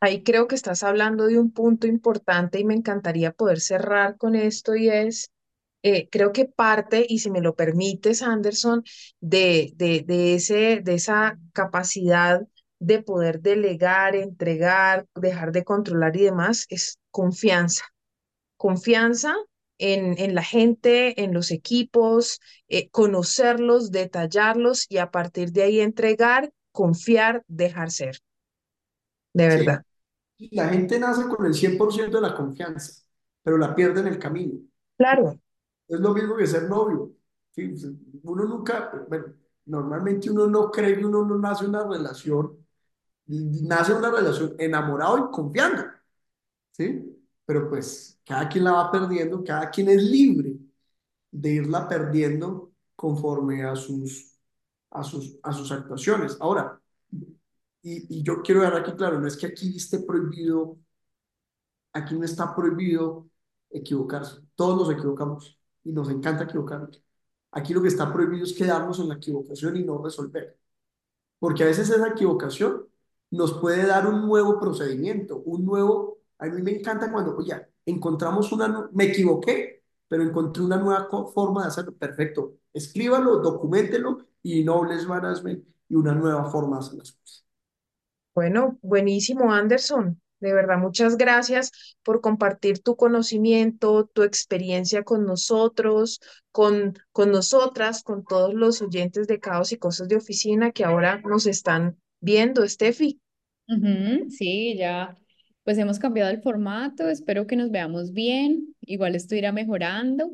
Ahí 0.00 0.22
creo 0.22 0.46
que 0.48 0.54
estás 0.54 0.82
hablando 0.84 1.26
de 1.26 1.38
un 1.38 1.50
punto 1.52 1.86
importante 1.86 2.60
y 2.60 2.64
me 2.64 2.74
encantaría 2.74 3.32
poder 3.32 3.60
cerrar 3.60 4.16
con 4.16 4.34
esto 4.36 4.76
y 4.76 4.88
es, 4.88 5.30
eh, 5.82 6.08
creo 6.10 6.32
que 6.32 6.44
parte, 6.46 7.04
y 7.08 7.18
si 7.20 7.30
me 7.30 7.40
lo 7.40 7.54
permites, 7.56 8.22
Anderson, 8.22 8.84
de, 9.20 9.72
de, 9.76 10.04
de, 10.06 10.34
ese, 10.34 10.80
de 10.84 10.94
esa 10.94 11.38
capacidad 11.52 12.46
de 12.80 13.02
poder 13.02 13.40
delegar, 13.40 14.14
entregar, 14.14 15.06
dejar 15.16 15.50
de 15.52 15.64
controlar 15.64 16.16
y 16.16 16.24
demás, 16.24 16.66
es 16.70 16.98
confianza. 17.10 17.84
Confianza 18.56 19.34
en, 19.78 20.18
en 20.18 20.34
la 20.34 20.42
gente, 20.42 21.22
en 21.22 21.34
los 21.34 21.50
equipos, 21.50 22.40
eh, 22.68 22.88
conocerlos, 22.90 23.90
detallarlos 23.92 24.86
y 24.88 24.98
a 24.98 25.10
partir 25.10 25.52
de 25.52 25.62
ahí 25.64 25.80
entregar, 25.80 26.52
confiar, 26.80 27.42
dejar 27.62 27.90
ser. 27.90 28.14
De 29.32 29.46
Sí, 29.46 29.48
verdad. 29.48 29.84
la 30.52 30.68
gente 30.70 30.98
nace 31.00 31.28
con 31.28 31.46
el 31.46 31.54
100% 31.54 32.18
de 32.20 32.28
la 32.28 32.34
confianza, 32.36 33.02
pero 33.42 33.58
la 33.58 33.74
pierde 33.74 34.00
en 34.00 34.08
el 34.08 34.18
camino. 34.18 34.60
Claro, 34.96 35.40
Es 35.88 36.00
lo 36.00 36.12
mismo 36.14 36.36
que 36.36 36.46
ser 36.46 36.64
novio. 36.68 37.12
¿sí? 37.52 37.72
Uno 38.22 38.44
nunca, 38.44 38.92
bueno, 39.08 39.26
normalmente 39.66 40.30
uno 40.30 40.46
no 40.46 40.70
cree 40.70 40.96
que 40.98 41.04
uno 41.06 41.24
no 41.24 41.38
nace 41.38 41.64
una 41.66 41.86
relación, 41.86 42.66
nace 43.26 43.94
una 43.94 44.10
relación 44.10 44.54
enamorado 44.58 45.18
y 45.18 45.32
confiando, 45.34 45.84
¿sí? 46.72 47.04
Pero 47.46 47.68
pues 47.70 48.20
cada 48.24 48.48
quien 48.48 48.64
la 48.64 48.72
va 48.72 48.92
perdiendo, 48.92 49.44
cada 49.44 49.70
quien 49.70 49.88
es 49.90 50.02
libre 50.02 50.56
de 51.30 51.50
irla 51.50 51.88
perdiendo 51.88 52.72
conforme 52.96 53.64
a 53.64 53.76
sus, 53.76 54.27
a 54.90 55.02
sus, 55.02 55.38
a 55.42 55.52
sus 55.52 55.70
actuaciones. 55.72 56.36
Ahora, 56.40 56.80
y, 57.82 58.22
yo 58.22 58.42
quiero 58.42 58.62
dar 58.62 58.76
aquí 58.76 58.92
claro, 58.92 59.20
no 59.20 59.26
es 59.26 59.36
que 59.36 59.46
aquí 59.46 59.76
esté 59.76 60.00
prohibido, 60.00 60.78
aquí 61.92 62.14
no 62.14 62.24
está 62.24 62.54
prohibido 62.54 63.28
equivocarse. 63.70 64.40
Todos 64.54 64.76
nos 64.76 64.90
equivocamos 64.96 65.58
y 65.84 65.92
nos 65.92 66.10
encanta 66.10 66.44
equivocarnos. 66.44 67.02
Aquí 67.52 67.72
lo 67.74 67.82
que 67.82 67.88
está 67.88 68.12
prohibido 68.12 68.44
es 68.44 68.52
quedarnos 68.54 68.98
en 69.00 69.08
la 69.08 69.14
equivocación 69.16 69.76
y 69.76 69.84
no 69.84 70.02
resolver. 70.02 70.58
Porque 71.38 71.62
a 71.64 71.66
veces 71.66 71.90
esa 71.90 72.08
equivocación 72.08 72.86
nos 73.30 73.54
puede 73.60 73.86
dar 73.86 74.06
un 74.06 74.26
nuevo 74.26 74.58
procedimiento, 74.60 75.38
un 75.44 75.64
nuevo... 75.64 76.18
A 76.38 76.46
mí 76.46 76.62
me 76.62 76.72
encanta 76.72 77.10
cuando, 77.12 77.36
oye, 77.36 77.54
encontramos 77.86 78.52
una... 78.52 78.88
Me 78.92 79.04
equivoqué, 79.04 79.77
pero 80.08 80.22
encontré 80.22 80.62
una 80.62 80.76
nueva 80.78 81.08
forma 81.32 81.62
de 81.62 81.68
hacerlo. 81.68 81.94
Perfecto. 81.96 82.54
Escríbalo, 82.72 83.38
documentelo 83.38 84.18
y 84.42 84.64
no 84.64 84.84
les 84.84 85.06
management 85.06 85.64
y 85.88 85.94
una 85.94 86.14
nueva 86.14 86.44
forma 86.50 86.78
de 86.78 86.86
hacer 86.86 86.98
las 86.98 87.12
cosas. 87.12 87.44
bueno, 88.34 88.78
buenísimo, 88.82 89.52
Anderson. 89.52 90.20
De 90.40 90.52
verdad, 90.54 90.78
muchas 90.78 91.16
gracias 91.16 91.96
por 92.04 92.20
compartir 92.20 92.80
tu 92.80 92.94
conocimiento, 92.96 94.06
tu 94.06 94.22
experiencia 94.22 95.02
con 95.02 95.24
nosotros, 95.26 96.20
con, 96.52 96.96
con 97.10 97.32
nosotras, 97.32 98.04
con 98.04 98.24
todos 98.24 98.54
los 98.54 98.80
oyentes 98.80 99.26
de 99.26 99.40
Caos 99.40 99.72
y 99.72 99.78
Cosas 99.78 100.08
de 100.08 100.16
Oficina 100.16 100.70
que 100.70 100.84
ahora 100.84 101.20
nos 101.24 101.46
están 101.46 101.98
viendo, 102.20 102.66
Steffi. 102.68 103.20
Sí, 104.28 104.76
ya 104.78 105.16
pues 105.68 105.76
hemos 105.76 105.98
cambiado 105.98 106.30
el 106.30 106.40
formato, 106.40 107.10
espero 107.10 107.46
que 107.46 107.54
nos 107.54 107.70
veamos 107.70 108.14
bien, 108.14 108.74
igual 108.86 109.14
esto 109.14 109.34
irá 109.34 109.52
mejorando. 109.52 110.30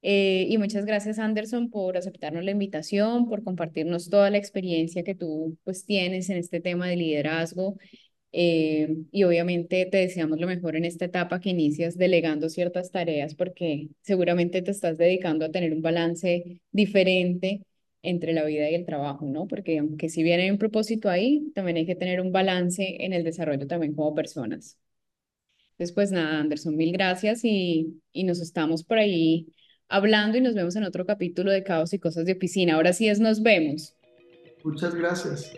Eh, 0.00 0.46
y 0.48 0.56
muchas 0.56 0.86
gracias, 0.86 1.18
Anderson, 1.18 1.68
por 1.68 1.98
aceptarnos 1.98 2.44
la 2.44 2.52
invitación, 2.52 3.28
por 3.28 3.44
compartirnos 3.44 4.08
toda 4.08 4.30
la 4.30 4.38
experiencia 4.38 5.04
que 5.04 5.14
tú 5.14 5.58
pues 5.64 5.84
tienes 5.84 6.30
en 6.30 6.38
este 6.38 6.60
tema 6.62 6.88
de 6.88 6.96
liderazgo. 6.96 7.76
Eh, 8.32 8.88
y 9.12 9.24
obviamente 9.24 9.84
te 9.84 9.98
deseamos 9.98 10.40
lo 10.40 10.46
mejor 10.46 10.76
en 10.76 10.86
esta 10.86 11.04
etapa 11.04 11.40
que 11.40 11.50
inicias 11.50 11.98
delegando 11.98 12.48
ciertas 12.48 12.90
tareas 12.90 13.34
porque 13.34 13.90
seguramente 14.00 14.62
te 14.62 14.70
estás 14.70 14.96
dedicando 14.96 15.44
a 15.44 15.50
tener 15.50 15.74
un 15.74 15.82
balance 15.82 16.62
diferente 16.72 17.66
entre 18.04 18.32
la 18.34 18.44
vida 18.44 18.70
y 18.70 18.74
el 18.76 18.86
trabajo, 18.86 19.26
¿no? 19.26 19.48
Porque 19.48 19.78
aunque 19.78 20.08
si 20.10 20.22
bien 20.22 20.40
hay 20.40 20.50
un 20.50 20.58
propósito 20.58 21.10
ahí, 21.10 21.50
también 21.54 21.78
hay 21.78 21.86
que 21.86 21.96
tener 21.96 22.20
un 22.20 22.32
balance 22.32 23.04
en 23.04 23.12
el 23.12 23.24
desarrollo 23.24 23.66
también 23.66 23.94
como 23.94 24.14
personas. 24.14 24.78
Entonces, 25.72 25.94
pues 25.94 26.12
nada, 26.12 26.40
Anderson, 26.40 26.76
mil 26.76 26.92
gracias 26.92 27.40
y, 27.44 28.00
y 28.12 28.24
nos 28.24 28.40
estamos 28.40 28.84
por 28.84 28.98
ahí 28.98 29.48
hablando 29.88 30.38
y 30.38 30.40
nos 30.40 30.54
vemos 30.54 30.76
en 30.76 30.84
otro 30.84 31.04
capítulo 31.06 31.50
de 31.52 31.64
Caos 31.64 31.92
y 31.94 31.98
Cosas 31.98 32.26
de 32.26 32.32
Oficina. 32.34 32.74
Ahora 32.76 32.92
sí 32.92 33.08
es, 33.08 33.20
nos 33.20 33.42
vemos. 33.42 33.96
Muchas 34.64 34.94
gracias. 34.96 35.52